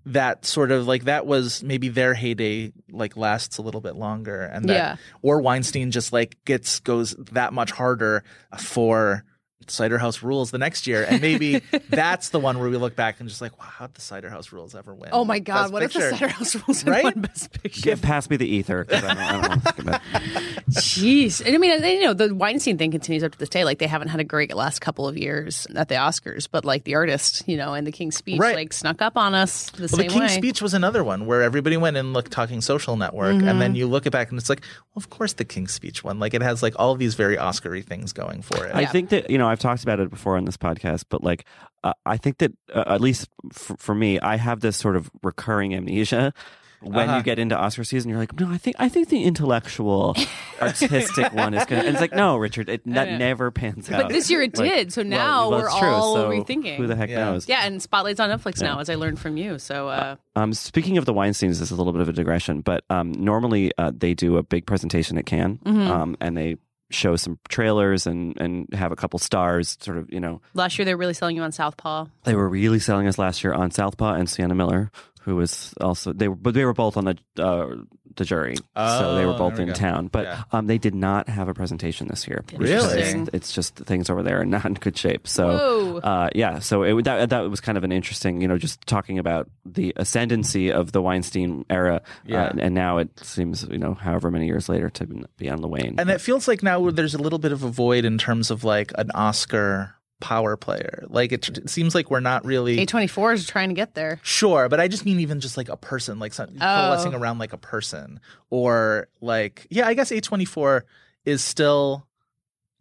[0.06, 4.42] that sort of like that was maybe their heyday like lasts a little bit longer,
[4.42, 4.96] and that Yeah.
[5.22, 8.24] or Weinstein just like gets goes that much harder
[8.58, 9.24] for.
[9.68, 13.20] Cider House Rules the next year, and maybe that's the one where we look back
[13.20, 15.10] and just like, wow, how'd the Cider House Rules ever win?
[15.12, 15.64] Oh my God!
[15.64, 16.16] Best what if the Picture?
[16.18, 17.04] Cider House Rules had Right?
[17.04, 17.82] won Best Picture?
[17.82, 20.02] Get past me the ether I don't, I don't think about.
[20.72, 23.64] Jeez, and I mean, they- you know, the Weinstein thing continues up to this day.
[23.64, 26.84] Like they haven't had a great last couple of years at the Oscars, but like
[26.84, 28.56] the artist, you know, and the King's Speech, Right.
[28.56, 30.38] like snuck up on us the Well, same the King's way.
[30.38, 33.60] Speech was another one where everybody went and looked Talking Social Network, and Mm-hmm.
[33.60, 34.62] then you look it back and it's like,
[34.94, 36.20] well, of course the King's Speech won.
[36.20, 38.76] Like it has like all these very Oscar-y things going for it.
[38.76, 41.46] I think that you know I've talked about it before on this podcast, but like
[41.84, 45.10] uh, I think that uh, at least f- for me, I have this sort of
[45.24, 46.34] recurring amnesia.
[46.82, 47.18] When Uh-huh.
[47.18, 50.16] you get into Oscar season, you're like, no, I think I think the intellectual,
[50.62, 51.82] artistic one is gonna.
[51.82, 53.18] And it's like, no, Richard, it that know.
[53.18, 54.04] never pans out.
[54.04, 56.78] But this year it Like, did, so now well, we're true, all so rethinking.
[56.78, 57.26] Who the heck Yeah.
[57.26, 57.50] knows?
[57.50, 59.60] yeah, and Spotlight's on Netflix now, as I learned from you.
[59.60, 62.62] So, uh, Um, speaking of the Weinsteins, this is a little bit of a digression,
[62.62, 65.92] but um, normally uh, they do a big presentation at Cannes, Mm-hmm.
[65.92, 66.56] um, and they
[66.90, 70.86] show some trailers and and have a couple stars, sort of, you know, last year
[70.86, 72.06] they were really selling you on Southpaw.
[72.24, 74.92] They were really selling us last year on Southpaw and Sienna Miller,
[75.30, 77.76] who was also they were, but they were both on the uh,
[78.16, 79.74] the jury, so they were Oh, both there in go.
[79.76, 80.08] town.
[80.08, 80.44] But Yeah.
[80.52, 82.44] um, they did not have a presentation this year.
[82.50, 83.02] It's Really?
[83.04, 85.28] just- it's just things over there are not in good shape.
[85.28, 85.98] So Whoa.
[86.00, 89.20] uh, yeah, so it, that that was kind of an interesting, you know, just talking
[89.20, 92.46] about the ascendancy of the Weinstein era, Yeah.
[92.46, 95.06] uh, and now it seems, you know, however many years later to
[95.38, 95.96] be on the wane.
[96.00, 98.64] and it feels like now there's a little bit of a void in terms of
[98.64, 101.06] like an Oscar power player.
[101.08, 104.20] Like it, it seems like we're not really A24 is trying to get there.
[104.24, 107.18] Sure, but I just mean even just like a person, like some, coalescing oh.
[107.18, 110.86] around like a person, or like yeah, I guess A twenty four
[111.26, 112.06] is still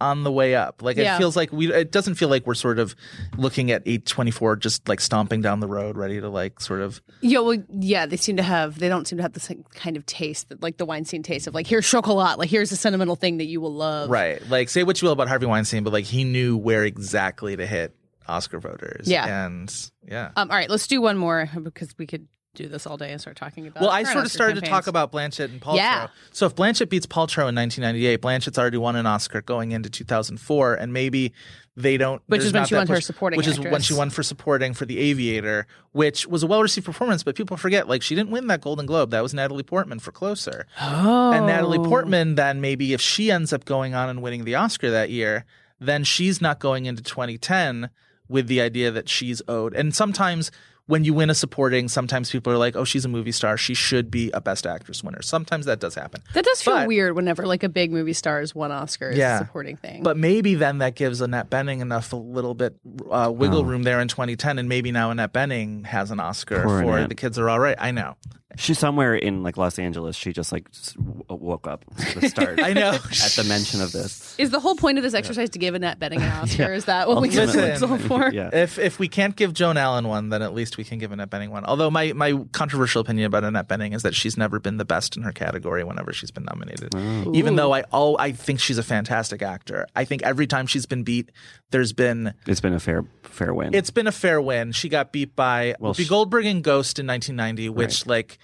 [0.01, 0.81] on the way up.
[0.83, 1.17] Like Yeah.
[1.17, 1.73] it feels like we.
[1.73, 2.95] It doesn't feel like we're sort of
[3.37, 7.03] looking at A24 just like stomping down the road, ready to like sort of.
[7.21, 8.79] Yeah, well, yeah, they seem to have.
[8.79, 11.47] They don't seem to have the same kind of taste, that, like the Weinstein taste
[11.47, 14.09] of like here's chocolat, like here's a sentimental thing that you will love.
[14.11, 14.41] Right.
[14.49, 17.67] Like say what you will about Harvey Weinstein, but like he knew where exactly to
[17.67, 17.95] hit
[18.29, 19.09] Oscar voters.
[19.09, 19.47] Yeah.
[19.47, 20.31] And yeah.
[20.37, 22.29] Um, all right, let's do one more because we could
[22.59, 23.81] do this all day and start talking about.
[23.81, 25.77] Well, I sort of started to talk about Blanchett and Paltrow.
[25.77, 26.09] Yeah.
[26.33, 30.75] So if Blanchett beats Paltrow in 1998, Blanchett's already won an Oscar going into 2004,
[30.75, 31.33] and maybe
[31.77, 32.21] they don't.
[32.27, 34.85] Which is when she won her supporting Which is when she won for supporting for
[34.85, 38.49] The Aviator, which was a well received performance, but people forget like she didn't win
[38.49, 39.11] that Golden Globe.
[39.11, 40.67] That was Natalie Portman for Closer.
[40.81, 41.33] Oh.
[41.33, 41.85] And Natalie oh.
[41.85, 45.45] Portman, then maybe if she ends up going on and winning the Oscar that year,
[45.79, 47.91] then she's not going into 2010
[48.29, 49.75] with the idea that she's owed.
[49.75, 50.51] And sometimes
[50.89, 53.57] when you win a supporting, sometimes people are like, oh, she's a movie star.
[53.57, 55.23] She should be a Best Actress winner.
[55.23, 56.23] Sometimes that does happen.
[56.35, 59.37] That does feel But- weird whenever like a big movie star has won Oscar Yeah.
[59.37, 60.03] a supporting thing.
[60.03, 62.75] But maybe then that gives Annette Bening enough a little bit
[63.11, 66.83] uh, wiggle room there in 2010, and maybe now Annette Bening has an Oscar Poor
[66.83, 67.11] for Annette.
[67.11, 67.77] The Kids Are All Right.
[67.79, 68.17] I know.
[68.57, 70.17] She's somewhere in like Los Angeles.
[70.17, 72.61] She just like s- w- woke up at the start.
[72.63, 72.93] I know.
[72.93, 74.35] at the mention of this.
[74.39, 76.73] is the whole point of this exercise to give Annette Bening an Oscar?
[76.73, 77.71] Is that what we can Ultimately.
[77.73, 78.31] whistle for?
[78.33, 78.49] Yeah.
[78.53, 81.29] If if we can't give Joan Allen one, then at least we can give Annette
[81.31, 81.67] Bening one.
[81.67, 85.17] Although my, my controversial opinion about Annette Bening is that she's never been the best
[85.17, 86.95] in her category whenever she's been nominated.
[86.97, 87.33] Oh.
[87.35, 89.87] Even though I oh I think she's a fantastic actor.
[89.95, 91.31] I think every time she's been beat,
[91.71, 93.75] there's been It's been a fair fair win.
[93.75, 94.73] it's been a fair win.
[94.73, 98.39] She got beat by Well, Whoopi sh- Goldberg in Ghost in 1990, which like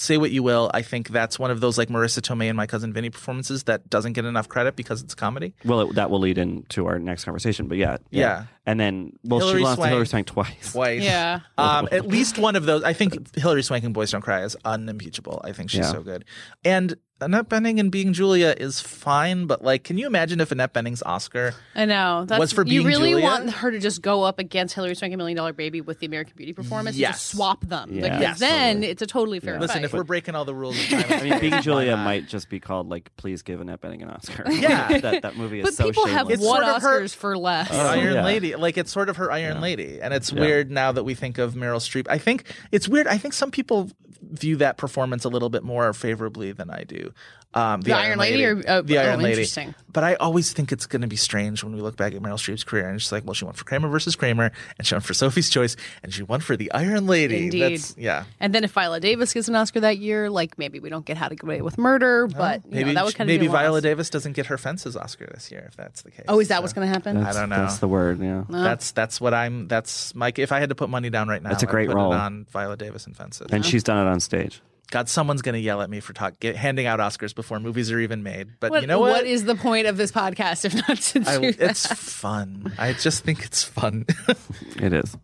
[0.00, 2.68] say what you will, I think that's one of those like Marisa Tomei and My
[2.68, 5.54] Cousin Vinny performances that doesn't get enough credit because it's comedy.
[5.64, 7.66] well, it, that will lead into our next conversation.
[7.66, 8.44] But yeah, Yeah.
[8.64, 10.70] And then well, Hilary she lost to Hilary Swank twice.
[10.72, 11.02] Twice.
[11.02, 11.40] Yeah.
[11.58, 12.84] Um, at least one of those.
[12.84, 15.40] I think Hilary Swank in Boys Don't Cry is unimpeachable.
[15.42, 15.90] I think she's Yeah.
[15.92, 16.24] so good.
[16.64, 20.72] And Annette Bening and Being Julia is fine, but like, can you imagine if Annette
[20.72, 21.52] Bening's Oscar?
[21.74, 22.24] I know.
[22.24, 23.24] That's, Was for Being you really Julia?
[23.24, 26.06] want her to just go up against Hilary Swank and Million Dollar Baby with the
[26.06, 26.96] American Beauty performance.
[26.96, 27.90] and just swap them.
[27.92, 28.02] Yeah.
[28.02, 28.38] Because Yes.
[28.38, 29.84] then it's a totally fair Listen, fight.
[29.84, 32.60] if we're breaking all the rules, of time, I mean, Being Julia might just be
[32.60, 34.44] called like, please give Annette Bening an Oscar.
[34.52, 34.98] Yeah.
[35.00, 36.38] that that movie is but so people have shameless.
[36.38, 37.68] It's won sort of her- Oscars for less.
[37.72, 38.24] Oh, Iron yeah.
[38.24, 38.54] Lady.
[38.54, 41.54] Like it's sort of her Iron Lady, and it's weird now that we think of
[41.54, 42.06] Meryl Streep.
[42.08, 43.08] I think it's weird.
[43.08, 43.90] I think some people
[44.30, 47.07] view that performance a little bit more favorably than I do.
[47.54, 49.32] Um, The Iron Lady or- oh, the oh, Iron Lady.
[49.32, 49.74] interesting.
[49.90, 52.34] But I always think it's going to be strange when we look back at Meryl
[52.34, 55.00] Streep's career and she's like, well, she won for Kramer versus Kramer, and she won
[55.00, 57.44] for Sophie's Choice, and she won for the Iron Lady.
[57.44, 57.78] Indeed.
[57.78, 58.24] That's, yeah.
[58.38, 61.16] And then if Viola Davis gets an Oscar that year, like maybe we don't get
[61.16, 63.46] How to Get Away with Murder, but you Maybe know, that would kind of maybe
[63.46, 63.50] be a.
[63.50, 66.26] Viola Davis doesn't get her fences Oscar this year if that's the case.
[66.28, 67.16] Oh, is that So what's going to happen?
[67.16, 67.56] I don't know.
[67.56, 68.20] That's the word.
[68.20, 68.44] Yeah.
[68.50, 69.68] That's that's what I'm.
[69.68, 70.38] That's Mike.
[70.38, 72.12] If I had to put money down right now, That's a I'd great put role.
[72.12, 73.48] It on Viola Davis and fences.
[73.50, 74.60] And she's done it on stage.
[74.90, 77.92] God, someone's going to yell at me for talk, get, handing out Oscars before movies
[77.92, 78.48] are even made.
[78.58, 79.10] But What, you know what?
[79.12, 81.70] what is the point of this podcast if not to do I, that?
[81.70, 82.72] it's fun.
[82.78, 84.06] I just think it's fun.
[84.80, 85.16] It is.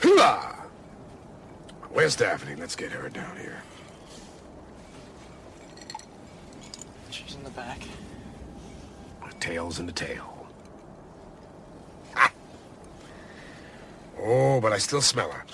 [0.00, 0.56] Hooah!
[1.90, 2.56] Where's Daphne?
[2.56, 3.62] Let's get her down here.
[7.10, 7.82] She's in the back.
[9.28, 10.46] A tail's in the tail.
[12.16, 12.32] Ah!
[14.20, 15.44] Oh, but I still smell her.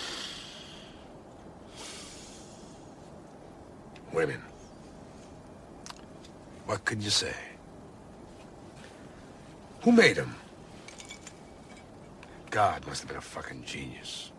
[4.13, 4.43] Women.
[6.67, 7.35] What can you say?
[9.83, 10.35] Who made them?
[12.51, 14.33] God must have been a fucking genius.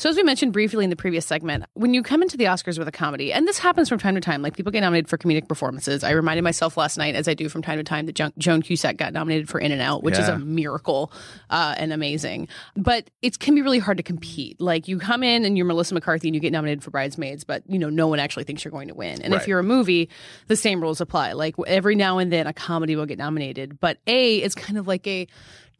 [0.00, 2.78] So, as we mentioned briefly in the previous segment, when you come into the Oscars
[2.78, 5.18] with a comedy, and this happens from time to time, like people get nominated for
[5.18, 6.02] comedic performances.
[6.02, 8.62] I reminded myself last night, as I do from time to time, that Jo- Joan
[8.62, 11.12] Cusack got nominated for In and Out, which is a miracle
[11.50, 12.48] uh, and amazing.
[12.76, 14.58] But it can be really hard to compete.
[14.58, 17.62] Like you come in and you're Melissa McCarthy and you get nominated for Bridesmaids, but
[17.68, 19.20] you know no one actually thinks you're going to win.
[19.20, 20.08] And if you're a movie,
[20.46, 21.32] the same rules apply.
[21.32, 24.88] Like every now and then, a comedy will get nominated, but A is kind of
[24.88, 25.26] like a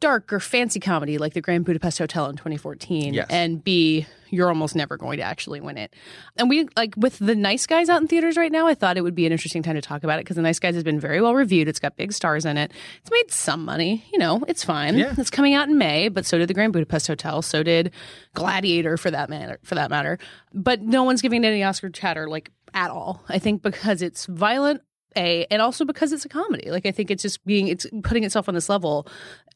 [0.01, 3.27] dark or fancy comedy like the Grand Budapest Hotel in 2014 Yes.
[3.29, 5.93] and B you're almost never going to actually win it.
[6.37, 9.01] And we like with the Nice Guys out in theaters right now, I thought it
[9.01, 11.01] would be an interesting time to talk about it because the Nice Guys has been
[11.01, 11.67] very well reviewed.
[11.67, 12.71] It's got big stars in it.
[13.01, 14.97] It's made some money, you know, it's fine.
[14.97, 15.13] Yeah.
[15.17, 17.91] It's coming out in May, but so did the Grand Budapest Hotel, so did
[18.33, 20.17] Gladiator for that matter for that matter.
[20.53, 23.21] But no one's giving it any Oscar chatter like at all.
[23.27, 24.81] I think because it's violent
[25.17, 28.23] a and also because it's a comedy like i think it's just being it's putting
[28.23, 29.07] itself on this level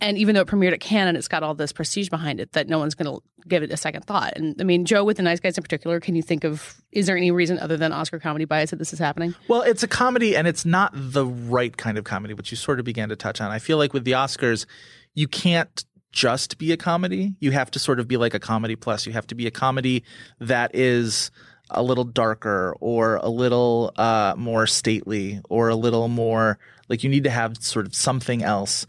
[0.01, 2.51] and even though it premiered at cannes and it's got all this prestige behind it
[2.51, 5.17] that no one's going to give it a second thought and i mean joe with
[5.17, 7.91] the nice guys in particular can you think of is there any reason other than
[7.93, 11.25] oscar comedy bias that this is happening Well, it's a comedy and it's not the
[11.25, 13.51] right kind of comedy, which you sort of began to touch on.
[13.51, 14.65] I feel like with the Oscars,
[15.13, 17.35] you can't just be a comedy.
[17.39, 19.05] You have to sort of be like a comedy plus.
[19.05, 20.03] You have to be a comedy
[20.39, 21.31] that is
[21.69, 27.09] a little darker or a little uh, more stately or a little more like you
[27.09, 28.85] need to have sort of something else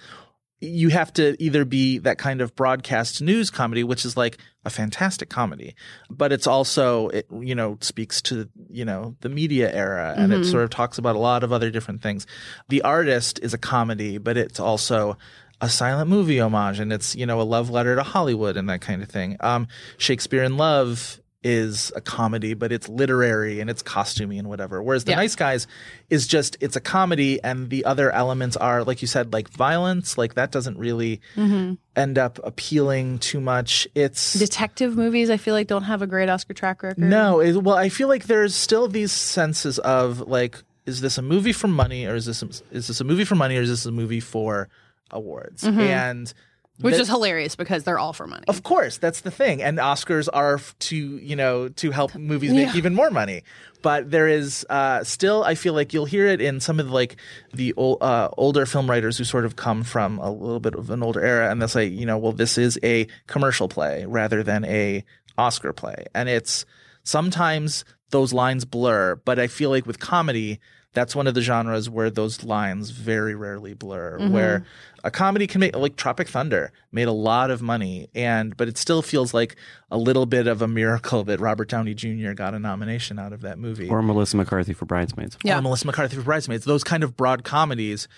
[0.60, 4.70] you have to either be that kind of broadcast news comedy, which is like a
[4.70, 5.74] fantastic comedy,
[6.08, 10.44] but it's also, it, you know, speaks to, you know, the media era and it
[10.46, 12.26] sort of talks about a lot of other different things.
[12.68, 15.18] The Artist is a comedy, but it's also
[15.60, 18.80] a silent movie homage and it's, you know, a love letter to Hollywood and that
[18.80, 19.36] kind of thing.
[19.40, 24.82] Um, Shakespeare in Love is a comedy, but it's literary and it's costumey and whatever.
[24.82, 25.18] Whereas The Yeah.
[25.18, 25.68] Nice Guys
[26.11, 30.18] is just it's a comedy and the other elements are like you said like violence,
[30.18, 31.74] like that doesn't really mm-hmm.
[31.94, 33.87] end up appealing too much.
[33.94, 36.98] It's Detective movies, I feel like, don't have a great Oscar track record.
[36.98, 41.22] no, it, well, I feel like there's still these senses of like, is this a
[41.22, 43.87] movie for money, or is this is this a movie for money, or is this
[43.87, 44.68] a movie for
[45.12, 45.62] awards?
[45.62, 45.80] Mm-hmm.
[45.80, 46.35] And
[46.80, 48.44] which that- is hilarious because they're all for money.
[48.48, 49.62] of course, that's the thing.
[49.62, 53.42] And Oscars are to you know to help movies make even more money.
[53.82, 56.92] But there is uh, still, I feel like you'll hear it in some of the,
[56.92, 57.16] like
[57.54, 60.90] the ol- uh, older film writers who sort of come from a little bit of
[60.90, 64.42] an older era, and they'll say, you know, well, this is a commercial play rather
[64.42, 65.04] than a
[65.38, 66.66] Oscar play, and it's
[67.04, 69.16] sometimes those lines blur.
[69.24, 70.58] But I feel like with comedy,
[70.96, 74.18] that's one of the genres where those lines very rarely blur.
[74.18, 74.32] Mm-hmm.
[74.32, 74.64] Where
[75.04, 78.78] a comedy can make like Tropic Thunder made a lot of money, and but it
[78.78, 79.56] still feels like
[79.90, 82.32] a little bit of a miracle that Robert Downey Jr.
[82.32, 83.90] got a nomination out of that movie.
[83.90, 85.37] Or Melissa McCarthy for Bridesmaids.
[85.44, 85.59] Yeah.
[85.59, 86.64] Or Melissa McCarthy for Bridesmaids.
[86.64, 88.09] Those kind of broad comedies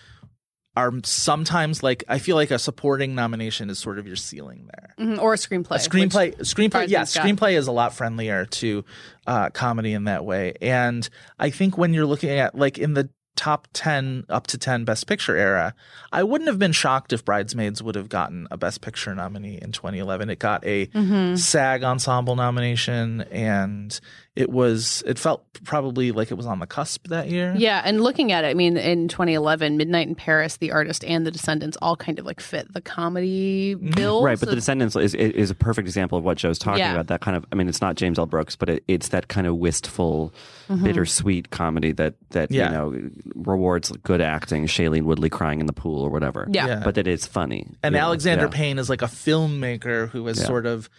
[0.79, 4.95] are sometimes like I feel like a supporting nomination is sort of your ceiling there.
[5.07, 5.73] Mhm, or a screenplay.
[5.73, 7.07] A screenplay, screenplay, yeah, got.
[7.09, 8.85] screenplay is a lot friendlier to
[9.27, 10.55] uh, comedy in that way.
[10.62, 14.83] And I think when you're looking at like in the top 10 up to 10
[14.85, 15.73] best picture era
[16.11, 19.71] i wouldn't have been shocked if bridesmaids would have gotten a best picture nominee in
[19.71, 21.37] 2011 it got a Mm-hmm.
[21.37, 24.01] sag ensemble nomination and
[24.38, 28.01] it was it felt probably like it was on the cusp that year Yeah, and
[28.01, 31.77] looking at it, I mean, in 2011, Midnight in Paris, The Artist, and The Descendants
[31.83, 34.22] all kind of like fit the comedy bill.
[34.22, 36.92] Right, but The Descendants is, is a perfect example of what Joe's talking Yeah.
[36.92, 37.09] about.
[37.09, 38.27] That kind of, I mean, it's not James L.
[38.27, 40.33] Brooks, but it, it's that kind of wistful,
[40.68, 40.85] Mm-hmm.
[40.85, 42.66] bittersweet comedy that that Yeah.
[42.66, 46.46] you know rewards good acting, Shailene Woodley crying in the pool or whatever.
[46.51, 46.66] Yeah.
[46.66, 46.81] Yeah.
[46.85, 47.66] but that it's funny.
[47.83, 48.01] And you?
[48.03, 48.51] Alexander Yeah.
[48.51, 50.44] Payne is like a filmmaker who has Yeah.
[50.46, 50.90] sort of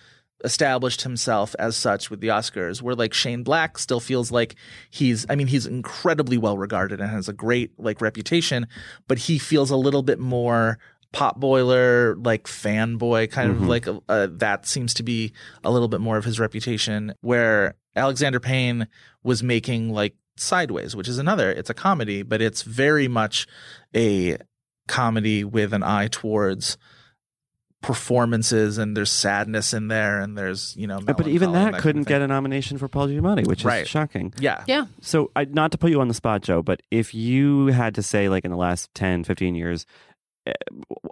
[0.43, 4.56] established himself as such with the Oscars, where like Shane Black still feels like
[4.89, 8.67] he's I mean, he's incredibly well regarded and has a great like reputation,
[9.08, 10.80] but he feels a little bit more
[11.12, 15.99] pop boiler like fanboy kind of like uh, that seems to be a little bit
[15.99, 18.88] more of his reputation where Alexander Payne
[19.23, 23.47] was making like Sideways, which is another it's a comedy, but it's very much
[23.95, 24.38] a
[24.88, 26.78] comedy with an eye towards
[27.82, 31.82] performances and there's sadness in there and there's you know But even melancholy and that
[31.82, 33.84] couldn't of get a nomination for Paul Giamatti, which Right.
[33.84, 34.34] is shocking.
[34.39, 37.68] yeah yeah, So, I, not to put you on the spot, Joe, but if you
[37.68, 39.86] had to say, like in the last 10, 15 years,
[40.46, 40.54] eh,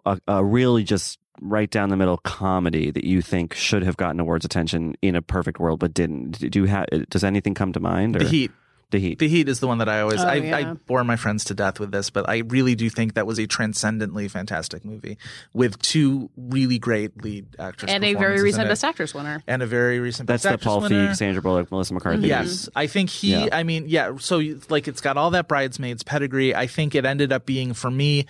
[0.06, 4.19] a, a really just right down the middle comedy that you think should have gotten
[4.19, 6.86] awards attention in a perfect world but didn't, do you have?
[7.10, 8.15] Does anything come to mind?
[8.15, 8.19] Or?
[8.19, 8.51] the heat
[8.89, 9.19] The Heat.
[9.19, 10.58] the heat is the one that i always Oh, I, yeah.
[10.58, 13.38] I bore my friends to death with this but i really do think that was
[13.38, 15.17] a transcendently fantastic movie
[15.54, 18.67] with two really great lead actors and a very recent.
[18.69, 19.43] Best Actress winner.
[19.45, 21.08] and a very recent That's Best the Actress Paul winner.
[21.10, 22.28] Feig, Sandra Bullock, Melissa McCarthy.
[22.28, 23.32] Yes, I think he.
[23.32, 23.50] Yeah.
[23.52, 24.15] I mean, yeah.
[24.19, 26.56] So like, it's got all that bridesmaids pedigree.
[26.56, 28.26] I think it ended up being for me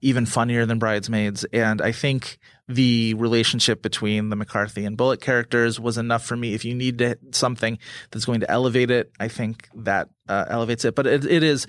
[0.00, 5.80] even funnier than bridesmaids, and I think the relationship between the McCarthy and Bullock characters
[5.80, 6.54] was enough for me.
[6.54, 7.78] If you need to, something
[8.10, 10.94] that's going to elevate it, I think that uh, elevates it.
[10.94, 11.66] But it, it is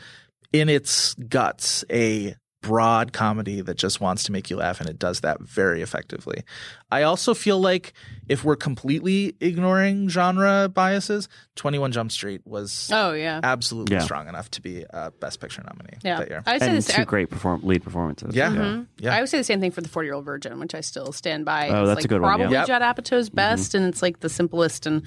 [0.52, 5.00] in its guts a broad comedy that just wants to make you laugh and it
[5.00, 6.44] does that very effectively.
[6.92, 7.94] I also feel like
[8.28, 14.02] if we're completely ignoring genre biases, 21 Jump Street was Oh yeah, absolutely Yeah.
[14.02, 16.20] strong enough to be a best picture nominee yeah.
[16.20, 16.44] that year.
[16.46, 16.88] I would say And this.
[16.88, 18.36] two great perform- lead performances.
[18.36, 18.84] Yeah.
[18.98, 19.16] Yeah.
[19.16, 21.12] I would say the same thing for the Forty Year Old Virgin, which I still
[21.14, 21.70] stand by.
[21.70, 22.66] Oh, It's, that's like a good one, Probably yeah.
[22.66, 25.04] Judd Apatow's best, and it's like the simplest and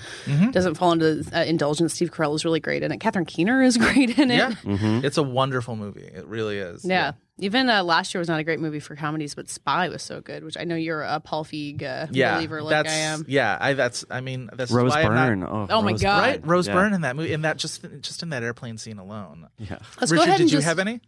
[0.53, 1.93] doesn't fall into uh, indulgence.
[1.95, 2.99] Steve Carell is really great in it.
[2.99, 4.37] Catherine Keener is great in it.
[4.37, 4.53] Yeah.
[4.63, 5.05] Mm-hmm.
[5.05, 6.03] It's a wonderful movie.
[6.05, 6.85] It really is.
[6.85, 7.13] Yeah.
[7.39, 10.21] Even uh, last year was not a great movie for comedies, but Spy was so
[10.21, 12.35] good, which I know you're a Paul Feig uh, Yeah.
[12.37, 13.25] believer like that's, I am.
[13.27, 13.57] Yeah.
[13.59, 15.43] I, that's, I mean, that's Rose why I'm not- Byrne.
[15.45, 16.01] oh, Oh my God.
[16.01, 16.31] Byrne.
[16.31, 16.75] Right, Rose Yeah.
[16.75, 19.49] Byrne in that movie, in that just just in that airplane scene alone.
[19.59, 19.79] Yeah.
[19.99, 21.01] Let's Richard, go ahead did and you just have any?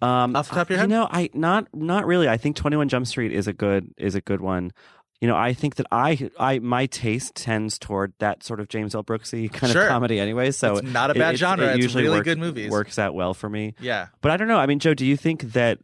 [0.00, 0.88] Um, Off the top of your You head?
[0.90, 2.28] know, I not not really.
[2.28, 4.72] I think Twenty One Jump Street is a good is a good one.
[5.22, 8.92] You know, I think that I I my taste tends toward that sort of James
[8.94, 9.04] L.
[9.04, 9.82] Brooksy kind Sure.
[9.84, 10.50] of comedy anyway.
[10.50, 11.66] So It's not a bad it- genre.
[11.68, 12.70] It It's usually really works- good movies.
[12.72, 13.74] Works out well for me.
[13.80, 14.08] Yeah.
[14.20, 14.58] But I don't know.
[14.58, 15.78] I mean, Joe, do you think that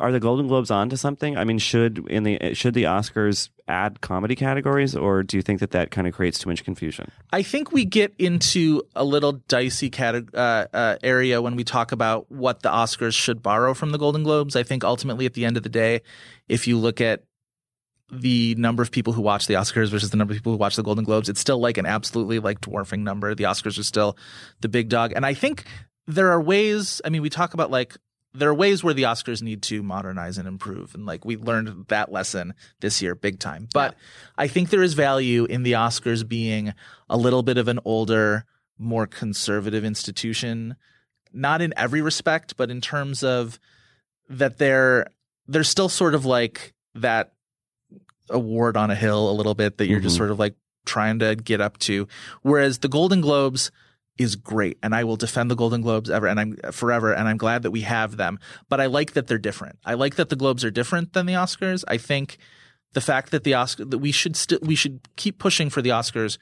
[0.00, 1.36] are the Golden Globes on to something?
[1.36, 5.58] I mean, should in the should the Oscars add comedy categories, or do you think
[5.58, 7.10] that that kind of creates too much confusion?
[7.32, 11.90] I think we get into a little dicey cate- uh, uh, area when we talk
[11.90, 14.54] about what the Oscars should borrow from the Golden Globes.
[14.54, 16.02] I think ultimately, at the end of the day,
[16.48, 17.24] if you look at
[18.10, 20.76] the number of people who watch the Oscars versus the number of people who watch
[20.76, 23.34] the Golden Globes, it's still like an absolutely like dwarfing number.
[23.34, 24.16] The Oscars are still
[24.60, 25.64] the big dog, and I think
[26.06, 27.00] there are ways.
[27.04, 27.96] I mean, we talk about like
[28.36, 30.94] there are ways where the Oscars need to modernize and improve.
[30.94, 33.68] And like we learned that lesson this year big time.
[33.72, 33.96] But
[34.36, 36.74] I think there is value in the Oscars being
[37.08, 38.44] a little bit of an older,
[38.78, 40.76] more conservative institution.
[41.32, 43.58] Not in every respect, but in terms of
[44.28, 45.06] that they're
[45.48, 47.32] they're still sort of like that
[48.30, 50.18] award on a hill a little bit that you're just Mhm.
[50.18, 52.06] sort of like trying to get up to.
[52.42, 53.70] Whereas the Golden Globes
[54.18, 57.36] is great and I will defend the Golden Globes ever and I'm forever and I'm
[57.36, 58.38] glad that we have them.
[58.68, 59.78] But I like that they're different.
[59.84, 61.84] I like that the Globes are different than the Oscars.
[61.88, 62.38] I think
[62.94, 65.90] the fact that the Oscar that we should still we should keep pushing for the
[65.90, 66.38] Oscars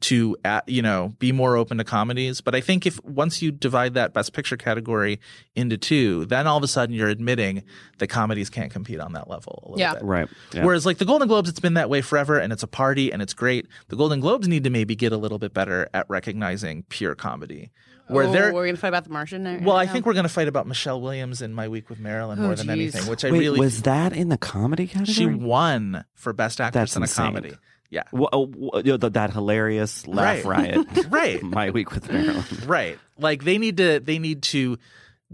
[0.00, 0.36] to
[0.68, 4.12] you know be more open to comedies but i think if once you divide that
[4.14, 5.18] best picture category
[5.56, 7.64] into two then all of a sudden you're admitting
[7.98, 9.94] that comedies can't compete on that level a little Yeah.
[9.94, 10.28] bit Right.
[10.52, 10.64] Yeah.
[10.64, 13.20] Whereas like the Golden Globes, it's been that way forever, and it's a party, and
[13.20, 13.66] it's great.
[13.88, 17.70] The Golden Globes need to maybe get a little bit better at recognizing pure comedy.
[18.06, 19.42] Where oh, they're we're gonna fight about the Martian.
[19.42, 19.58] Now?
[19.62, 22.38] well, I think we're going to fight about Michelle Williams in My Week with Marilyn
[22.38, 25.12] Oh, more than anything, which I Wait, really was that in the comedy category?
[25.12, 27.26] she won for Best Actress That's in a insane.
[27.26, 27.54] comedy.
[27.90, 30.74] Yeah, uh, Wha- you know, th- that hilarious laugh Right.
[30.74, 30.86] riot.
[31.10, 31.42] Right.
[31.58, 32.44] My week with Marilyn.
[32.66, 32.98] right.
[33.18, 34.78] Like they need to they need to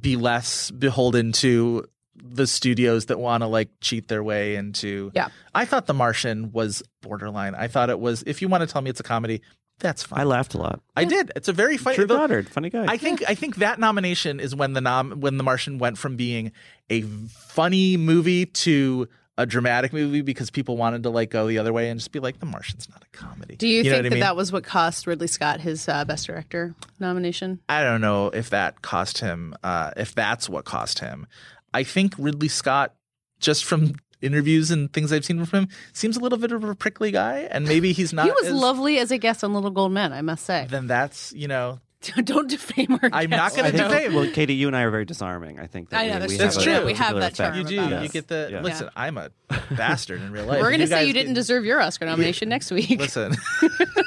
[0.01, 1.85] be less beholden to
[2.17, 5.11] the studios that want to like cheat their way into.
[5.15, 5.29] Yeah.
[5.55, 7.55] I thought The Martian was borderline.
[7.55, 8.23] I thought it was.
[8.27, 9.43] If you want to tell me it's a comedy,
[9.81, 10.21] that's fine.
[10.21, 10.81] I laughed a lot.
[10.97, 11.33] I did.
[11.35, 11.97] It's a very funny.
[11.97, 12.87] Drew Goddard, funny guy.
[12.89, 16.15] I think I think that nomination is when the nom when The Martian went from
[16.17, 16.53] being
[16.89, 21.73] a funny movie to a dramatic movie because people wanted to like go the other
[21.73, 23.57] way and just be like The Martian's not a comedy.
[23.57, 24.21] Do you, know think that I mean?
[24.21, 27.61] that was what cost Ridley Scott his uh, Best Director nomination?
[27.69, 29.55] I don't know if that cost him.
[29.63, 31.27] Uh, if that's what cost him,
[31.73, 32.95] I think Ridley Scott,
[33.41, 36.75] just from interviews and things I've seen from him, seems a little bit of a
[36.75, 38.27] prickly guy, and maybe he's not.
[38.27, 40.67] he was as- lovely as a guest on Little Gold Men, I must say.
[40.71, 41.81] Then that's you know
[42.25, 44.15] Don't defame our I'm not gonna defame.
[44.15, 45.59] Well, Katie, you and I are very disarming.
[45.59, 46.73] I think that I know, we, that's we true.
[46.73, 46.87] have That's a true.
[46.87, 47.79] We have particular that charm you do.
[47.79, 48.13] about You us.
[48.13, 48.61] get the Yeah.
[48.63, 48.91] listen.
[48.97, 49.31] I'm a
[49.77, 50.61] bastard in real life.
[50.61, 52.99] We're gonna say guys you didn't get- deserve your Oscar nomination next week.
[52.99, 53.35] Listen,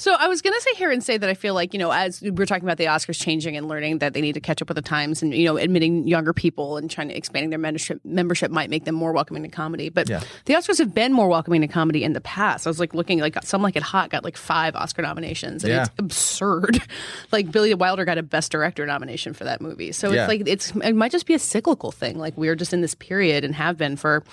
[0.00, 1.90] So I was going to sit here and say that I feel like, you know,
[1.92, 4.68] as we're talking about the Oscars changing and learning that they need to catch up
[4.68, 8.00] with the times and, you know, admitting younger people and trying to expanding their membership
[8.02, 9.90] membership might make them more welcoming to comedy.
[9.90, 10.22] But Yeah.
[10.46, 12.66] the Oscars have been more welcoming to comedy in the past.
[12.66, 15.72] I was like looking like Some Like It Hot got like five Oscar nominations and
[15.74, 15.82] Yeah.
[15.82, 16.80] it's absurd.
[17.30, 19.92] like Billy Wilder got a best director nomination for that movie.
[19.92, 20.22] So Yeah.
[20.22, 22.18] it's like it's it might just be a cyclical thing.
[22.18, 24.24] Like we're just in this period and have been for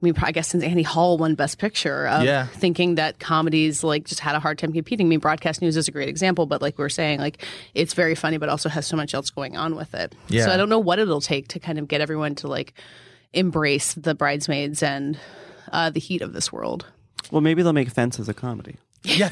[0.00, 2.46] I mean, I guess since Annie Hall won Best Picture, of Yeah.
[2.46, 5.06] thinking that comedies like just had a hard time competing.
[5.06, 7.44] I mean, broadcast news is a great example, but like we are saying, like
[7.74, 10.14] it's very funny, but also has so much else going on with it.
[10.28, 10.44] Yeah.
[10.44, 12.74] So I don't know what it'll take to kind of get everyone to like
[13.32, 15.18] embrace the bridesmaids and
[15.72, 16.86] uh, the heat of this world.
[17.30, 18.76] Well, maybe they'll make Fences a comedy.
[19.04, 19.28] yeah,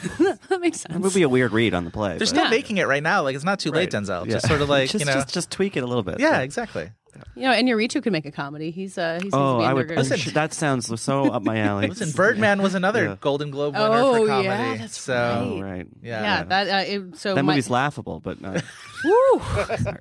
[0.49, 0.95] that makes sense.
[0.95, 2.11] It would be a weird read on the play.
[2.11, 2.51] they're but- still Yeah.
[2.51, 3.23] making it right now.
[3.23, 4.27] Like it's not too late, Denzel.
[4.27, 4.33] Yeah.
[4.35, 5.15] Just sort of like just, you know.
[5.15, 6.21] just just tweak it a little bit.
[6.21, 6.91] yeah, exactly.
[7.35, 8.71] You know, and Iñárritu could make a comedy.
[8.71, 9.89] He's uh, he seems Oh, to be I in would.
[9.89, 10.19] there I'm good.
[10.21, 11.87] sure- that sounds so up my alley.
[11.91, 13.17] Listen, Birdman was another Yeah.
[13.21, 14.47] Golden Globe winner Oh, for comedy.
[14.49, 15.15] yeah, that's so
[15.59, 15.87] Oh, right.
[16.03, 18.63] yeah, yeah, that uh, it, so That my- movie's laughable, but not.
[19.05, 19.41] Woo!
[19.83, 19.99] sorry.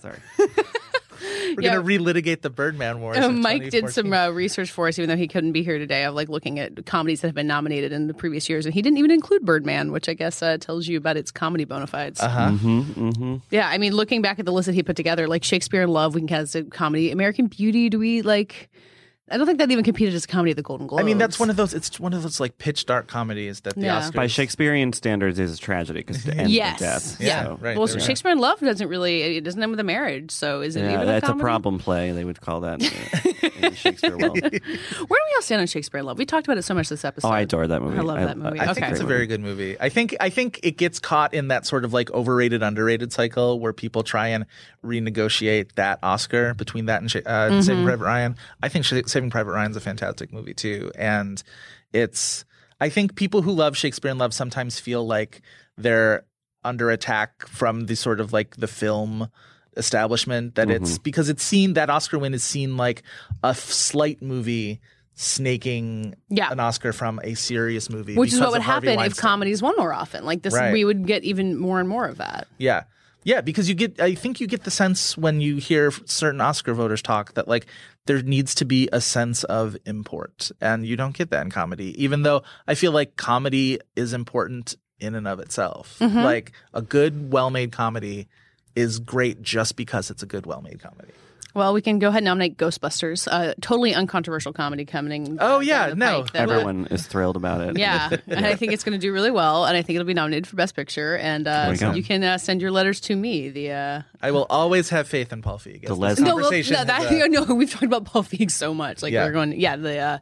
[0.00, 0.18] sorry.
[1.56, 1.74] We're Yeah.
[1.76, 3.18] gonna relitigate the Birdman wars.
[3.18, 6.04] Uh, Mike did some uh, research for us, even though he couldn't be here today,
[6.04, 8.82] of like looking at comedies that have been nominated in the previous years, and he
[8.82, 12.20] didn't even include Birdman, which I guess uh, tells you about its comedy bona fides.
[12.20, 12.50] Uh-huh.
[12.50, 13.36] Mm-hmm.
[13.50, 15.88] Yeah, I mean, looking back at the list that he put together, like Shakespeare in
[15.90, 17.10] Love, we can count as a comedy.
[17.10, 18.70] American Beauty, do we like?
[19.30, 21.00] I don't think that even competed as a comedy at the Golden Globes.
[21.02, 21.72] I mean, that's one of those.
[21.72, 24.00] It's one of those like pitch dark comedies that the Yeah.
[24.00, 27.16] Oscars By Shakespearean standards, is a tragedy because it ends yes, with death.
[27.20, 27.44] yeah.
[27.44, 27.76] so- right.
[27.78, 28.00] well, there we.
[28.02, 29.36] Shakespeare in Love doesn't really.
[29.36, 31.78] It doesn't end with a marriage, so is it Yeah, even that's a a problem
[31.78, 32.12] play.
[32.12, 34.40] They would call that uh, in Shakespeare world.
[34.42, 34.60] Where do
[35.08, 36.18] we all stand on Shakespeare in Love?
[36.18, 37.28] We talked about it so much this episode.
[37.28, 37.98] Oh, I adore that movie.
[37.98, 38.58] I love that movie.
[38.60, 38.90] I think Okay.
[38.90, 39.76] it's a very good movie.
[39.80, 43.60] I think I think it gets caught in that sort of like overrated underrated cycle
[43.60, 44.46] where people try and
[44.84, 47.60] renegotiate that Oscar between that and Sha- uh, Mm-hmm.
[47.62, 48.36] Saving Private Ryan.
[48.62, 51.42] I think Sh- Saving Private Ryan's a fantastic movie too, and
[51.92, 52.44] it's.
[52.80, 55.42] I think people who love Shakespeare in Love sometimes feel like
[55.76, 56.24] they're
[56.64, 59.28] under attack from the sort of like the film
[59.76, 61.02] establishment that it's Mm-hmm.
[61.02, 63.02] because it's seen that Oscar win is seen like
[63.44, 64.80] a f- slight movie
[65.14, 66.50] snaking Yeah.
[66.50, 69.04] an Oscar from a serious movie, Which is because what would of Harvey happen if
[69.10, 69.22] Weinstein.
[69.22, 70.24] comedies won more often.
[70.24, 70.72] Like this, Right.
[70.72, 72.48] we would get even more and more of that.
[72.58, 72.84] Yeah.
[73.22, 76.74] Yeah, because you get I think you get the sense when you hear certain Oscar
[76.74, 77.66] voters talk that like
[78.06, 82.02] there needs to be a sense of import and you don't get that in comedy
[82.02, 85.98] even though I feel like comedy is important in and of itself.
[85.98, 86.18] Mm-hmm.
[86.18, 88.28] Like a good well-made comedy
[88.74, 91.12] is great just because it's a good well-made comedy.
[91.52, 95.36] Well, we can go ahead and nominate Ghostbusters, a totally uncontroversial comedy coming.
[95.40, 96.22] Oh, uh, yeah, no.
[96.22, 97.76] pike that Everyone is thrilled about it.
[97.78, 100.14] Yeah, and I think it's going to do really well, and I think it'll be
[100.14, 101.16] nominated for Best Picture.
[101.16, 103.48] And uh, so you can uh, send your letters to me.
[103.48, 105.82] The uh, I will always have faith in Paul Feig.
[105.86, 108.22] The As Les- no, well, conversation no, that, has, uh, no, we've talked about Paul
[108.22, 109.02] Feig so much.
[109.02, 109.24] Like Yeah.
[109.24, 110.18] we're going, yeah, the uh,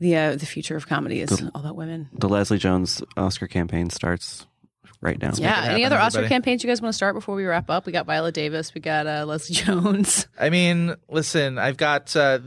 [0.00, 2.08] the uh, the future of comedy is all about women.
[2.12, 4.46] The Leslie Jones Oscar campaign starts
[5.02, 5.32] right now.
[5.34, 5.64] Yeah.
[5.64, 7.84] it Any happen, other Oscar campaigns you guys want to start before we wrap up?
[7.84, 8.72] We got Viola Davis.
[8.74, 10.26] We got uh, Leslie Jones.
[10.40, 12.38] I mean, listen, I've got uh,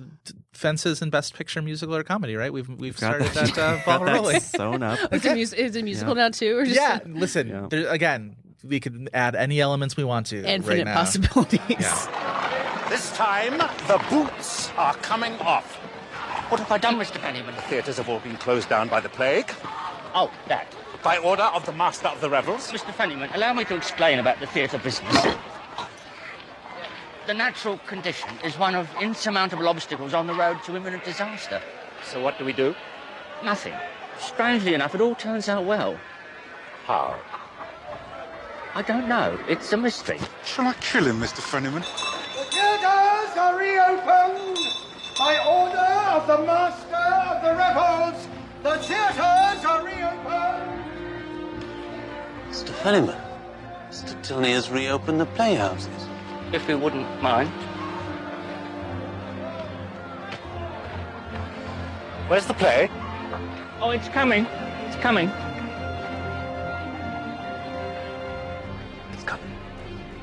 [0.54, 2.52] fences and Best Picture musical or comedy, right?
[2.52, 4.40] We've we've Got started that, uh, got ball that rolling.
[4.40, 5.14] sewn up.
[5.14, 7.50] Is, it mus- is it musical now too, or just Yeah, listen.
[7.50, 7.68] Yeah.
[7.70, 10.38] There, again, we could add any elements we want to.
[10.44, 10.96] infinite right now.
[10.96, 12.08] possibilities?
[12.88, 15.76] This time, the boots are coming off.
[16.50, 17.18] What have I done, Mr.
[17.20, 17.56] Fennyman?
[17.56, 19.52] The theatres have all been closed down by the plague.
[20.14, 20.68] Oh, that.
[21.06, 22.72] By order of the Master of the Revels.
[22.72, 22.92] Mr.
[22.92, 25.16] Fennyman, allow me to explain about the theatre business.
[27.28, 31.62] The natural condition is one of insurmountable obstacles on the road to imminent disaster.
[32.04, 32.74] So what do we do?
[33.44, 33.76] Nothing.
[34.20, 35.96] Strangely enough, it all turns out well.
[36.86, 37.16] How?
[38.74, 39.38] I don't know.
[39.48, 40.20] It's a mystery.
[40.44, 41.40] Shall I kill him, Mr.
[41.40, 41.84] Fennyman?
[42.34, 44.58] The theatres are reopened
[45.20, 45.78] by order
[46.18, 48.28] of the Master of the Revels.
[48.64, 49.05] The theatres
[52.86, 53.20] Mr.
[53.90, 54.22] Mr.
[54.22, 56.08] Tilney has reopened the playhouses.
[56.54, 57.50] If you wouldn't mind.
[62.28, 62.92] Where's the play?
[63.82, 64.46] Oh, it's coming.
[64.86, 65.32] It's coming.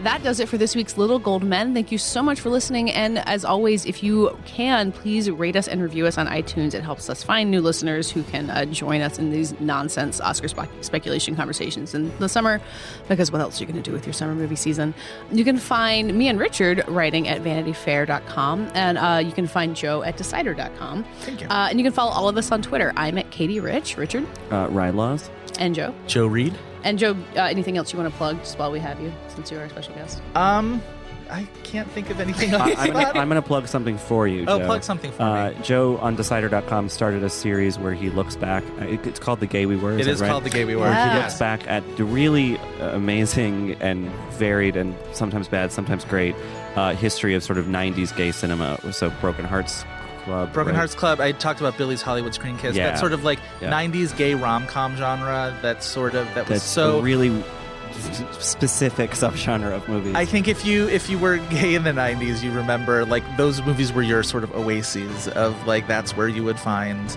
[0.03, 1.75] That does it for this week's Little Gold Men.
[1.75, 2.91] Thank you so much for listening.
[2.91, 6.75] And as always, if you can, please rate us and review us on iTunes.
[6.75, 10.49] It helps us find new listeners who can uh, join us in these nonsense Oscar
[10.49, 12.61] spe- speculation conversations in the summer.
[13.09, 14.93] Because what else are you going to do with your summer movie season?
[15.31, 18.73] You can find me and Richard writing at vanityfair.com.
[18.75, 21.05] And uh, you can find Joe at decider.com.
[21.21, 21.47] Thank you.
[21.47, 22.93] Uh, and you can follow all of us on Twitter.
[22.97, 25.31] I'm at Katie Rich, Richard, Uh, rilaws.
[25.59, 25.95] And Joe.
[26.07, 26.55] Joe Reid.
[26.85, 29.51] And Joe, uh, anything else you want to plug just while we have you, since
[29.51, 30.21] you're our special guest?
[30.35, 30.83] Um,
[31.31, 32.79] I can't think of anything I, else.
[32.79, 34.45] I'm gonna, I'm gonna plug something for you.
[34.49, 34.67] Oh, Joe.
[34.67, 35.57] plug something for uh, me.
[35.63, 38.65] Joe on Decider.com started a series where he looks back.
[38.81, 39.93] uh, it- It's called The Gay We Were.
[39.93, 40.29] It that is right?
[40.29, 40.83] called The Gay We Were.
[40.83, 46.05] Where he looks back at the really uh, amazing and varied and sometimes bad, sometimes
[46.05, 46.35] great
[46.75, 48.79] uh, history of sort of '90s gay cinema.
[48.93, 49.85] So Broken Hearts
[50.25, 50.79] Club, Broken right?
[50.79, 51.21] Hearts Club.
[51.21, 52.77] I talked about Billy's Hollywood Screen Kiss.
[52.77, 52.91] Yeah.
[52.91, 53.71] That sort of like Yeah.
[53.71, 55.55] '90s gay rom com genre.
[55.63, 57.43] That sort of that was That's so a really
[58.41, 60.15] specific subgenre of movies.
[60.15, 63.63] I think if you if you were gay in the '90s, you remember like those
[63.63, 67.17] movies were your sort of oases of like that's where you would find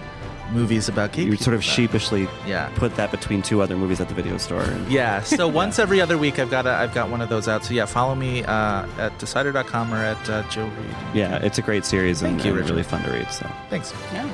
[0.56, 1.24] movies about gay.
[1.24, 1.44] you people.
[1.44, 2.70] sort of sheepishly Yeah.
[2.76, 4.62] put that between two other movies at the video store.
[4.64, 5.22] And Yeah.
[5.36, 7.64] So once every other week, I've got a, I've got one of those out.
[7.66, 10.96] So yeah, follow me uh, at Decider.com or at uh, Joe Reid.
[11.14, 12.72] yeah, it's a great series and, Thank you, and Richard.
[12.72, 13.30] really fun to read.
[13.32, 13.94] So Thanks.
[14.14, 14.28] Yeah.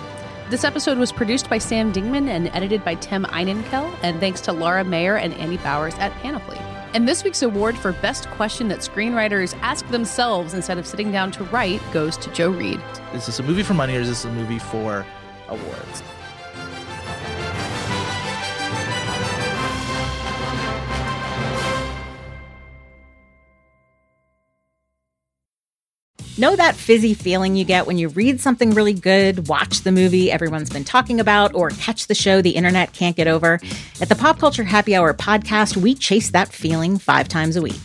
[0.49, 4.51] This episode was produced by Sam Dingman and edited by Tim Einenkel, and thanks to
[4.51, 6.57] Laura Mayer and Annie Bowers at Panoply.
[6.93, 11.31] And this week's award for best question that screenwriters ask themselves instead of sitting down
[11.31, 12.81] to write goes to Joe Reid.
[13.13, 15.05] Is this a movie for money or is this a movie for
[15.51, 16.01] awards?
[26.41, 30.31] Know that fizzy feeling you get when you read something really good, watch the movie
[30.31, 33.59] everyone's been talking about, or catch the show the internet can't get over?
[34.01, 37.79] At the Pop Culture Happy Hour podcast, we chase that feeling five times a week.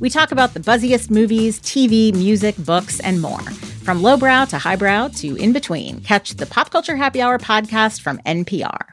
[0.00, 3.42] We talk about the buzziest movies, TV, music, books, and more.
[3.84, 8.18] From lowbrow to highbrow to in between, catch the Pop Culture Happy Hour podcast from
[8.26, 8.88] NPR.